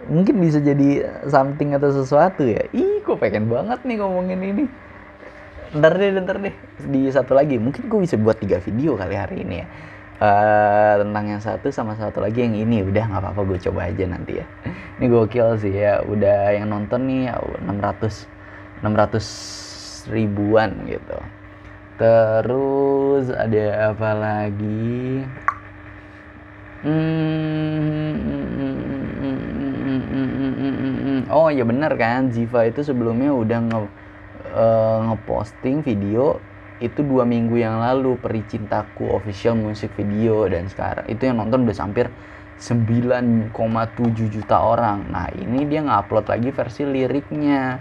Mungkin 0.10 0.36
bisa 0.42 0.60
jadi 0.60 1.08
something 1.30 1.78
atau 1.78 1.94
sesuatu 1.94 2.44
ya. 2.44 2.68
Ih 2.76 3.00
kok 3.06 3.22
pengen 3.24 3.48
banget 3.48 3.80
nih 3.88 3.98
ngomongin 4.04 4.42
ini. 4.44 4.66
Ntar 5.72 5.96
deh 5.96 6.12
ntar 6.20 6.38
deh. 6.44 6.56
Di 6.84 7.08
satu 7.14 7.38
lagi 7.38 7.56
mungkin 7.56 7.88
gue 7.88 8.00
bisa 8.04 8.20
buat 8.20 8.42
tiga 8.42 8.60
video 8.60 9.00
kali 9.00 9.16
hari 9.16 9.48
ini 9.48 9.58
ya. 9.64 9.68
Uh, 10.20 11.00
tentang 11.00 11.32
yang 11.32 11.40
satu 11.40 11.72
sama 11.72 11.96
satu 11.96 12.20
lagi 12.20 12.44
yang 12.44 12.60
ini. 12.60 12.84
Udah 12.84 13.08
nggak 13.08 13.22
apa-apa 13.24 13.42
gue 13.56 13.60
coba 13.72 13.88
aja 13.88 14.04
nanti 14.04 14.44
ya. 14.44 14.46
Ini 15.00 15.06
gokil 15.08 15.56
sih 15.64 15.72
ya. 15.72 16.04
Udah 16.04 16.52
yang 16.52 16.68
nonton 16.68 17.08
nih 17.08 17.32
600 17.64 18.39
600 18.82 20.08
ribuan 20.12 20.88
gitu. 20.88 21.20
Terus 22.00 23.28
ada 23.28 23.92
apa 23.92 24.16
lagi? 24.16 25.28
Hmm, 26.80 28.08
oh 31.28 31.52
ya 31.52 31.68
bener 31.68 31.92
kan 32.00 32.32
Ziva 32.32 32.64
itu 32.72 32.88
sebelumnya 32.88 33.36
udah 33.36 33.60
nge 33.68 33.84
uh, 34.56 35.12
ngeposting 35.12 35.84
video 35.84 36.40
itu 36.80 37.04
dua 37.04 37.28
minggu 37.28 37.60
yang 37.60 37.84
lalu 37.84 38.16
Peri 38.16 38.48
Cintaku 38.48 39.12
official 39.12 39.60
musik 39.60 39.92
video. 40.00 40.48
Dan 40.48 40.72
sekarang 40.72 41.04
itu 41.12 41.28
yang 41.28 41.44
nonton 41.44 41.68
udah 41.68 41.76
hampir 41.84 42.08
9,7 42.60 43.52
juta 44.32 44.58
orang. 44.64 45.12
Nah 45.12 45.28
ini 45.36 45.68
dia 45.68 45.84
ngupload 45.84 46.32
lagi 46.32 46.56
versi 46.56 46.88
liriknya 46.88 47.80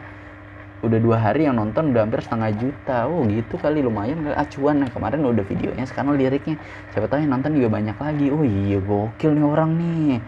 udah 0.78 0.98
dua 1.02 1.16
hari 1.18 1.50
yang 1.50 1.58
nonton 1.58 1.90
udah 1.90 2.06
hampir 2.06 2.22
setengah 2.22 2.50
juta. 2.54 2.96
Oh 3.10 3.26
gitu 3.26 3.58
kali 3.58 3.82
lumayan 3.82 4.22
kali. 4.22 4.34
Acuan 4.34 4.84
nah, 4.84 4.90
kemarin 4.90 5.26
udah 5.26 5.44
videonya 5.46 5.84
sekarang 5.90 6.14
liriknya. 6.14 6.56
Siapa 6.94 7.10
tahu 7.10 7.24
yang 7.24 7.34
nonton 7.34 7.58
juga 7.58 7.68
banyak 7.74 7.96
lagi. 7.98 8.26
Oh 8.30 8.42
iya 8.46 8.78
gokil 8.78 9.34
nih 9.34 9.46
orang 9.46 9.70
nih. 9.78 10.22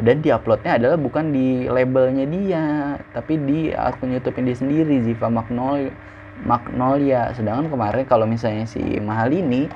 Dan 0.00 0.24
di 0.24 0.32
uploadnya 0.32 0.80
adalah 0.80 0.96
bukan 0.96 1.36
di 1.36 1.68
labelnya 1.68 2.24
dia 2.24 2.64
tapi 3.12 3.36
di 3.36 3.68
akun 3.76 4.16
YouTube 4.16 4.40
dia 4.40 4.56
sendiri 4.56 5.04
Ziva 5.04 5.28
Magnolia 5.28 5.92
Magnolia. 6.40 7.28
Sedangkan 7.36 7.68
kemarin 7.68 8.08
kalau 8.08 8.24
misalnya 8.24 8.64
si 8.64 8.80
Mahal 8.98 9.30
ini 9.36 9.68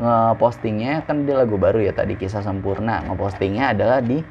ngepostingnya 0.00 1.04
kan 1.04 1.26
dia 1.26 1.36
lagu 1.36 1.58
baru 1.58 1.82
ya 1.82 1.92
tadi 1.92 2.14
kisah 2.14 2.40
sempurna 2.46 3.02
ngepostingnya 3.04 3.74
adalah 3.74 3.98
di 4.00 4.22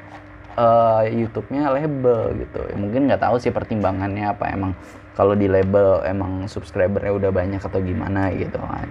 uh, 0.56 1.04
YouTube-nya 1.06 1.70
label 1.70 2.34
gitu. 2.40 2.60
Ya, 2.66 2.76
mungkin 2.78 3.06
nggak 3.06 3.22
tahu 3.22 3.36
sih 3.38 3.52
pertimbangannya 3.52 4.32
apa. 4.32 4.50
Emang 4.50 4.72
kalau 5.14 5.36
di 5.36 5.46
label 5.46 6.02
emang 6.06 6.48
subscribernya 6.48 7.12
udah 7.12 7.30
banyak 7.30 7.60
atau 7.60 7.78
gimana 7.82 8.32
gitu 8.34 8.58
kan. 8.58 8.88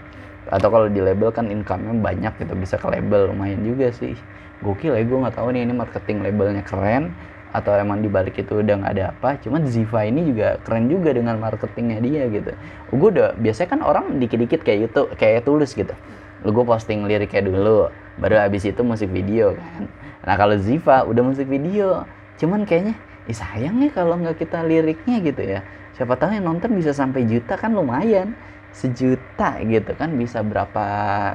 Atau 0.50 0.69
kalau 0.69 0.88
di 0.88 1.02
label 1.02 1.30
kan 1.34 1.50
income-nya 1.50 1.93
banyak 1.98 2.34
gitu 2.41 2.54
bisa 2.56 2.76
ke 2.78 2.88
label. 2.88 3.34
Lumayan 3.34 3.63
juga 3.65 3.89
sih. 3.91 4.15
Gokil 4.60 4.95
ya 4.95 5.04
gue 5.08 5.17
nggak 5.24 5.36
tahu 5.39 5.56
nih 5.56 5.63
ini 5.63 5.74
marketing 5.74 6.17
labelnya 6.19 6.63
keren 6.67 7.15
atau 7.50 7.74
emang 7.74 8.06
di 8.06 8.12
balik 8.12 8.38
itu 8.38 8.62
udah 8.62 8.76
nggak 8.84 8.93
ada 9.00 9.06
apa. 9.15 9.39
Cuman 9.39 9.65
Ziva 9.65 10.04
ini 10.06 10.28
juga 10.28 10.60
keren 10.62 10.91
juga 10.91 11.15
dengan 11.15 11.39
marketingnya 11.39 12.00
dia 12.04 12.24
gitu. 12.28 12.52
Gue 12.91 13.10
udah 13.15 13.39
biasanya 13.39 13.69
kan 13.72 13.82
orang 13.82 14.06
dikit-dikit 14.19 14.62
kayak 14.62 14.91
itu 14.91 15.02
kayak 15.15 15.48
tulus 15.48 15.74
gitu. 15.74 15.95
Lu 16.43 16.52
gue 16.52 16.65
posting 16.67 17.08
liriknya 17.08 17.48
dulu 17.48 17.89
baru 18.19 18.43
habis 18.43 18.67
itu 18.67 18.84
musik 18.84 19.10
video 19.15 19.56
kan 19.56 19.88
nah 20.30 20.38
kalau 20.38 20.54
Ziva 20.62 21.02
udah 21.10 21.26
musik 21.26 21.50
video 21.50 22.06
cuman 22.38 22.70
kayaknya 22.70 22.94
eh 23.30 23.38
sayang 23.38 23.78
ya 23.86 23.89
kalau 23.94 24.18
nggak 24.18 24.42
kita 24.42 24.65
liriknya 24.65 25.22
gitu 25.22 25.42
ya. 25.46 25.62
Siapa 25.94 26.18
tahu 26.18 26.34
yang 26.34 26.50
nonton 26.50 26.74
bisa 26.74 26.89
sampai 26.98 27.30
juta 27.30 27.54
kan 27.54 27.78
lumayan. 27.78 28.34
Sejuta 28.70 29.58
gitu 29.65 29.98
kan 29.98 30.13
bisa 30.13 30.46
berapa 30.46 30.86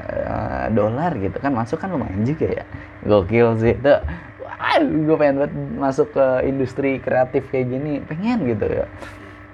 uh, 0.07 0.66
dolar 0.70 1.14
gitu 1.18 1.35
kan 1.38 1.50
masuk 1.50 1.83
kan 1.83 1.94
lumayan 1.94 2.26
juga 2.26 2.62
ya. 2.62 2.64
Gokil 3.07 3.48
sih 3.62 3.74
itu. 3.78 3.94
Wah 4.42 4.78
gue 4.83 5.16
pengen 5.18 5.37
banget 5.42 5.52
masuk 5.78 6.14
ke 6.14 6.26
industri 6.46 6.98
kreatif 6.98 7.46
kayak 7.50 7.70
gini 7.70 8.02
pengen 8.02 8.42
gitu 8.46 8.66
ya. 8.66 8.87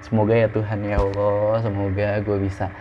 Semoga 0.01 0.33
ya 0.33 0.49
Tuhan 0.49 0.81
ya 0.85 0.97
Allah 0.97 1.61
semoga 1.61 2.09
gue 2.25 2.39
bisa 2.41 2.73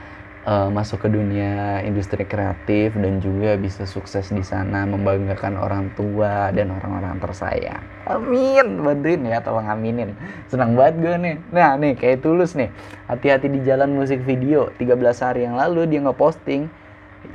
uh, 0.49 0.69
masuk 0.73 1.05
ke 1.05 1.09
dunia 1.13 1.85
industri 1.85 2.25
kreatif 2.25 2.97
dan 2.97 3.21
juga 3.21 3.53
bisa 3.62 3.85
sukses 3.85 4.33
di 4.33 4.41
sana 4.41 4.89
membanggakan 4.89 5.62
orang 5.62 5.93
tua 5.93 6.49
dan 6.49 6.73
orang-orang 6.73 7.21
tersayang. 7.21 7.83
Amin, 8.09 8.81
bantuin 8.81 9.21
ya, 9.29 9.38
tolong 9.45 9.69
aminin. 9.69 10.17
Senang 10.49 10.73
banget 10.73 11.05
gue 11.05 11.15
nih. 11.21 11.35
Nah 11.53 11.77
nih 11.77 11.93
kayak 11.93 12.25
tulus 12.25 12.57
nih, 12.57 12.73
hati-hati 13.05 13.47
di 13.53 13.62
jalan 13.62 13.93
musik 13.93 14.25
video. 14.25 14.73
13 14.81 14.97
hari 15.21 15.45
yang 15.45 15.53
lalu 15.53 15.85
dia 15.85 16.01
ngeposting, 16.01 16.65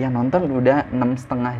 yang 0.03 0.18
nonton 0.18 0.50
udah 0.50 0.90
enam 0.90 1.14
setengah 1.14 1.55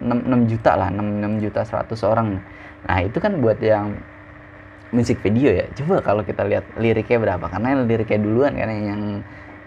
6, 0.00 0.48
juta 0.48 0.78
lah, 0.78 0.88
6, 0.94 1.42
6 1.42 1.44
juta 1.44 1.60
100 1.66 1.92
orang. 2.06 2.40
Nah 2.86 2.98
itu 3.04 3.18
kan 3.20 3.36
buat 3.42 3.58
yang 3.60 3.98
musik 4.94 5.20
video 5.20 5.52
ya. 5.52 5.66
Coba 5.76 6.00
kalau 6.00 6.22
kita 6.24 6.46
lihat 6.46 6.64
liriknya 6.78 7.18
berapa, 7.20 7.46
karena 7.50 7.82
liriknya 7.84 8.18
duluan 8.22 8.54
kan 8.56 8.70
yang 8.70 9.02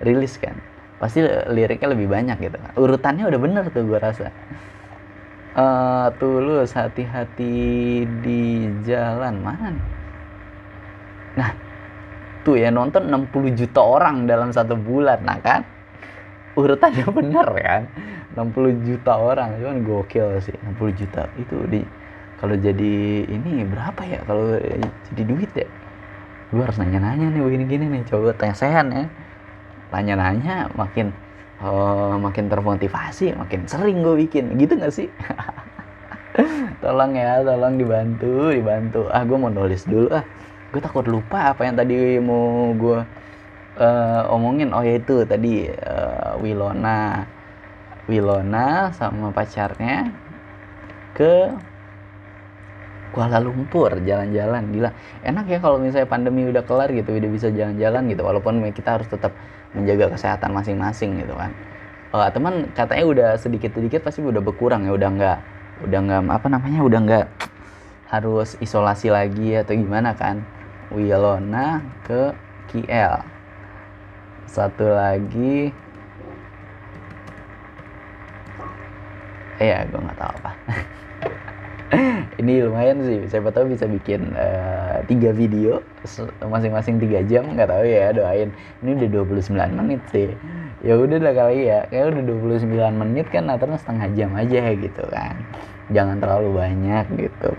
rilis 0.01 0.41
kan 0.41 0.57
pasti 1.03 1.19
liriknya 1.51 1.91
lebih 1.91 2.07
banyak 2.07 2.39
gitu. 2.39 2.55
Urutannya 2.79 3.27
udah 3.27 3.39
bener 3.43 3.63
tuh 3.75 3.83
gue 3.83 3.99
rasa. 3.99 4.31
Uh, 5.51 6.07
tulus 6.15 6.71
hati-hati 6.71 8.07
di 8.23 8.71
jalan. 8.87 9.43
Mana 9.43 9.75
nih? 9.75 9.85
Nah 11.35 11.51
tuh 12.47 12.55
ya 12.55 12.71
nonton 12.71 13.11
60 13.11 13.59
juta 13.59 13.83
orang 13.83 14.23
dalam 14.31 14.55
satu 14.55 14.79
bulan 14.79 15.19
nah 15.27 15.43
kan? 15.43 15.67
Urutannya 16.55 17.03
bener 17.19 17.47
kan? 17.51 17.81
60 18.39 18.87
juta 18.87 19.19
orang 19.19 19.59
cuman 19.59 19.83
gokil 19.83 20.39
sih 20.39 20.55
60 20.55 20.99
juta. 21.03 21.27
Itu 21.35 21.67
di 21.67 21.83
kalau 22.39 22.55
jadi 22.55 23.27
ini 23.27 23.67
berapa 23.67 23.99
ya? 24.07 24.23
Kalau 24.23 24.55
jadi 25.11 25.21
duit 25.27 25.51
ya? 25.51 25.67
Gue 26.55 26.63
harus 26.63 26.79
nanya-nanya 26.79 27.27
nih 27.27 27.43
begini 27.43 27.63
gini 27.67 27.85
nih 27.91 28.07
coba 28.07 28.31
tanya 28.39 28.55
sehan 28.55 28.87
ya 28.95 29.03
nanya-nanya 29.93 30.73
makin 30.73 31.13
uh, 31.61 32.17
makin 32.17 32.49
termotivasi 32.49 33.37
makin 33.37 33.69
sering 33.69 34.01
gue 34.01 34.25
bikin. 34.25 34.57
Gitu 34.57 34.73
gak 34.75 34.93
sih? 34.93 35.07
Tolong 36.83 37.13
ya 37.13 37.45
tolong 37.45 37.77
dibantu 37.77 38.49
dibantu. 38.49 39.07
Ah 39.13 39.23
gue 39.23 39.37
mau 39.37 39.53
nulis 39.53 39.85
dulu 39.85 40.09
ah. 40.11 40.25
Gue 40.73 40.81
takut 40.81 41.05
lupa 41.05 41.53
apa 41.53 41.63
yang 41.69 41.77
tadi 41.77 42.17
mau 42.17 42.73
gue 42.73 42.99
uh, 43.77 44.33
omongin. 44.33 44.73
Oh 44.73 44.81
ya 44.81 44.97
itu 44.97 45.23
tadi 45.29 45.69
uh, 45.69 46.35
Wilona 46.41 47.23
Wilona 48.09 48.91
sama 48.91 49.31
pacarnya 49.31 50.11
ke 51.15 51.53
Kuala 53.13 53.37
Lumpur 53.37 53.93
jalan-jalan. 54.01 54.73
Gila 54.73 54.89
enak 55.21 55.45
ya 55.45 55.61
kalau 55.61 55.77
misalnya 55.77 56.09
pandemi 56.09 56.49
udah 56.49 56.65
kelar 56.65 56.89
gitu 56.89 57.13
udah 57.13 57.29
bisa 57.29 57.47
jalan-jalan 57.53 58.09
gitu. 58.09 58.25
Walaupun 58.25 58.59
kita 58.73 58.97
harus 58.97 59.07
tetap 59.07 59.37
menjaga 59.73 60.13
kesehatan 60.13 60.53
masing-masing 60.53 61.21
gitu 61.21 61.33
kan. 61.33 61.51
Uh, 62.13 62.29
teman 62.29 62.69
katanya 62.77 63.05
udah 63.09 63.29
sedikit-sedikit 63.41 64.05
pasti 64.05 64.21
udah 64.21 64.37
berkurang 64.37 64.85
ya 64.85 64.93
udah 64.93 65.09
nggak 65.09 65.39
udah 65.89 65.99
nggak 66.05 66.21
apa 66.29 66.47
namanya 66.47 66.79
udah 66.85 66.99
nggak 67.01 67.25
harus 68.13 68.53
isolasi 68.61 69.09
lagi 69.09 69.57
atau 69.57 69.73
gimana 69.73 70.13
kan. 70.13 70.45
Wilona 70.93 71.81
ke 72.05 72.37
KL 72.69 73.25
satu 74.45 74.85
lagi. 74.93 75.73
Eh 79.57 79.69
ya 79.69 79.85
gue 79.89 79.97
nggak 80.01 80.17
tahu 80.17 80.33
apa 80.37 80.51
ini 82.41 82.63
lumayan 82.65 83.01
sih 83.05 83.25
siapa 83.29 83.53
tahu 83.53 83.73
bisa 83.73 83.85
bikin 83.85 84.33
uh, 84.33 85.01
tiga 85.05 85.29
video 85.33 85.81
masing-masing 86.41 86.97
tiga 86.97 87.21
jam 87.25 87.53
nggak 87.53 87.69
tahu 87.69 87.85
ya 87.85 88.11
doain. 88.11 88.49
Ini 88.81 88.89
udah 88.97 89.09
29 89.39 89.79
menit 89.79 90.01
sih. 90.09 90.33
Ya 90.83 90.99
udah 90.99 91.19
lah 91.21 91.33
kali 91.33 91.69
ya 91.69 91.87
kayak 91.87 92.17
udah 92.17 92.23
29 92.59 92.69
menit 92.91 93.25
kan 93.31 93.47
natarnya 93.47 93.79
setengah 93.79 94.07
jam 94.17 94.29
aja 94.35 94.61
gitu 94.75 95.03
kan. 95.07 95.35
Jangan 95.91 96.17
terlalu 96.19 96.49
banyak 96.57 97.05
gitu. 97.19 97.51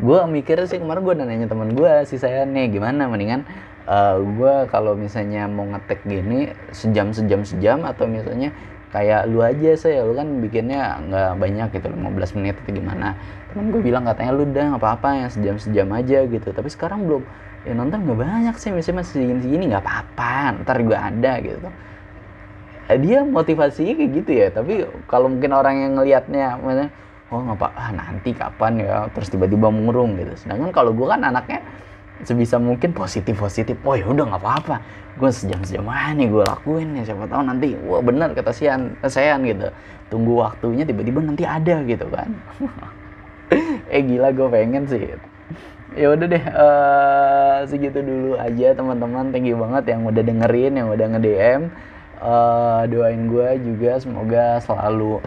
Gue 0.00 0.20
mikir 0.28 0.56
sih 0.64 0.80
kemarin 0.80 1.02
gue 1.04 1.14
nanya 1.16 1.48
teman 1.48 1.76
gue 1.76 1.92
sih 2.08 2.16
saya 2.16 2.48
nih 2.48 2.72
gimana 2.72 3.08
mendingan 3.10 3.44
uh, 3.84 4.16
eh, 4.16 4.16
gue 4.20 4.54
kalau 4.70 4.94
misalnya 4.96 5.50
mau 5.50 5.66
ngetek 5.66 6.06
gini 6.06 6.52
sejam 6.72 7.10
sejam 7.10 7.42
sejam 7.44 7.84
atau 7.84 8.06
misalnya 8.06 8.54
kayak 8.94 9.20
lu 9.30 9.38
aja 9.50 9.70
saya 9.78 10.02
lu 10.08 10.12
kan 10.18 10.28
bikinnya 10.42 10.98
nggak 11.06 11.30
banyak 11.42 11.68
gitu 11.78 11.86
15 11.94 12.30
menit 12.38 12.54
atau 12.60 12.72
gimana. 12.74 13.06
Temen 13.48 13.70
gue 13.72 13.82
bilang 13.88 14.04
katanya 14.08 14.32
lu 14.36 14.42
udah 14.50 14.64
nggak 14.74 14.82
apa-apa 14.82 15.08
yang 15.26 15.30
sejam 15.34 15.56
sejam 15.62 15.88
aja 15.94 16.16
gitu. 16.26 16.48
Tapi 16.50 16.68
sekarang 16.74 17.06
belum. 17.06 17.22
Ya 17.66 17.72
nonton 17.76 17.98
nggak 18.08 18.18
banyak 18.18 18.54
sih 18.56 18.70
misalnya 18.72 19.04
masih 19.04 19.12
segini 19.22 19.40
segini 19.44 19.64
nggak 19.70 19.84
apa-apa. 19.84 20.32
Ntar 20.64 20.76
gue 20.86 20.98
ada 20.98 21.32
gitu. 21.44 21.68
Eh, 22.90 22.98
dia 22.98 23.22
motivasinya 23.22 23.92
kayak 23.98 24.10
gitu 24.22 24.30
ya. 24.34 24.46
Tapi 24.50 24.72
kalau 25.06 25.26
mungkin 25.30 25.50
orang 25.54 25.74
yang 25.86 25.92
ngelihatnya 25.98 26.58
oh 27.30 27.40
nggak 27.46 27.58
apa 27.62 27.68
ah 27.78 27.90
nanti 27.94 28.30
kapan 28.34 28.72
ya? 28.82 29.06
Terus 29.14 29.28
tiba-tiba 29.30 29.68
murung 29.70 30.18
gitu. 30.18 30.34
Sedangkan 30.34 30.70
kalau 30.74 30.90
gue 30.98 31.06
kan 31.06 31.22
anaknya 31.22 31.62
sebisa 32.24 32.56
mungkin 32.60 32.92
positif 32.92 33.36
positif. 33.36 33.76
Oh 33.84 33.96
ya 33.96 34.06
udah 34.08 34.24
nggak 34.30 34.42
apa-apa. 34.42 34.76
Gue 35.18 35.30
sejam 35.32 35.60
sejam 35.66 35.84
aja 35.90 36.16
nih 36.16 36.28
gue 36.30 36.44
lakuin 36.44 36.88
ya 36.96 37.02
siapa 37.12 37.28
tahu 37.28 37.42
nanti 37.44 37.76
wah 37.84 38.00
bener 38.00 38.32
kata 38.32 38.52
Sian 38.54 38.96
eh, 39.00 39.10
Sean 39.10 39.44
gitu. 39.44 39.68
Tunggu 40.08 40.40
waktunya 40.40 40.84
tiba-tiba 40.84 41.20
nanti 41.22 41.44
ada 41.44 41.82
gitu 41.84 42.06
kan. 42.10 42.30
Eh 43.90 44.06
gila 44.06 44.30
gue 44.30 44.46
pengen 44.46 44.86
sih. 44.86 45.10
Ya 45.98 46.14
udah 46.14 46.26
deh 46.30 46.44
uh, 46.54 47.66
segitu 47.66 47.98
dulu 47.98 48.38
aja 48.38 48.78
teman-teman. 48.78 49.34
Thank 49.34 49.50
you 49.50 49.58
banget 49.58 49.90
yang 49.90 50.06
udah 50.06 50.22
dengerin 50.22 50.78
yang 50.78 50.86
udah 50.86 51.06
nge 51.10 51.20
DM 51.26 51.62
uh, 52.22 52.86
doain 52.86 53.26
gue 53.26 53.48
juga 53.64 53.98
semoga 53.98 54.60
selalu 54.62 55.18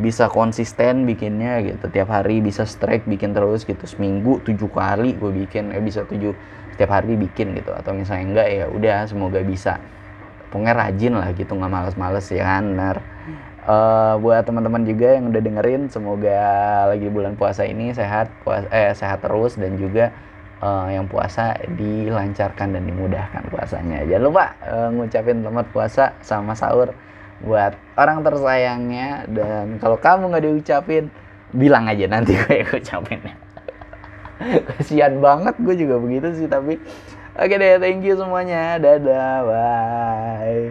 bisa 0.00 0.32
konsisten 0.32 1.04
bikinnya 1.04 1.60
gitu. 1.62 1.86
Tiap 1.92 2.08
hari 2.08 2.40
bisa 2.40 2.64
strike 2.64 3.04
bikin 3.04 3.36
terus 3.36 3.68
gitu. 3.68 3.84
Seminggu 3.84 4.40
tujuh 4.42 4.72
kali 4.72 5.14
gue 5.20 5.30
bikin 5.46 5.70
eh 5.76 5.84
bisa 5.84 6.08
tujuh 6.08 6.32
setiap 6.74 6.96
hari 6.96 7.20
bikin 7.20 7.54
gitu. 7.54 7.70
Atau 7.76 7.92
misalnya 7.92 8.24
enggak 8.24 8.48
ya 8.48 8.64
udah 8.72 8.98
semoga 9.06 9.40
bisa. 9.44 9.76
Pokoknya 10.50 10.74
rajin 10.74 11.14
lah 11.14 11.30
gitu 11.36 11.52
nggak 11.54 11.70
males-males 11.70 12.26
ya 12.32 12.42
kan? 12.42 12.64
Bener 12.74 12.96
uh, 13.66 14.14
buat 14.20 14.42
teman-teman 14.46 14.82
juga 14.86 15.18
yang 15.18 15.28
udah 15.28 15.42
dengerin 15.42 15.82
semoga 15.92 16.40
lagi 16.88 17.06
bulan 17.10 17.36
puasa 17.36 17.66
ini 17.66 17.92
sehat 17.92 18.30
puas 18.46 18.64
eh 18.70 18.92
sehat 18.96 19.20
terus 19.20 19.58
dan 19.58 19.76
juga 19.76 20.14
uh, 20.64 20.88
yang 20.88 21.06
puasa 21.10 21.56
dilancarkan 21.76 22.76
dan 22.76 22.82
dimudahkan 22.86 23.42
puasanya. 23.52 24.06
Jangan 24.06 24.24
lupa 24.24 24.44
uh, 24.64 24.88
ngucapin 24.94 25.44
selamat 25.44 25.66
puasa 25.74 26.04
sama 26.24 26.52
sahur 26.56 26.94
buat 27.44 27.76
orang 27.96 28.24
tersayangnya. 28.24 29.26
Dan 29.28 29.80
kalau 29.80 29.96
kamu 29.96 30.32
nggak 30.32 30.44
diucapin 30.44 31.04
bilang 31.50 31.90
aja 31.90 32.06
nanti 32.06 32.38
gue 32.38 32.62
yang 32.62 32.70
ucapin 32.70 33.20
kasihan 34.70 35.18
banget 35.18 35.58
gue 35.58 35.74
juga 35.76 35.96
begitu 36.00 36.28
sih 36.36 36.48
tapi. 36.48 36.78
Oke 37.40 37.54
deh 37.56 37.78
thank 37.80 38.02
you 38.04 38.16
semuanya. 38.16 38.76
Dadah 38.80 39.34
bye 39.46 40.58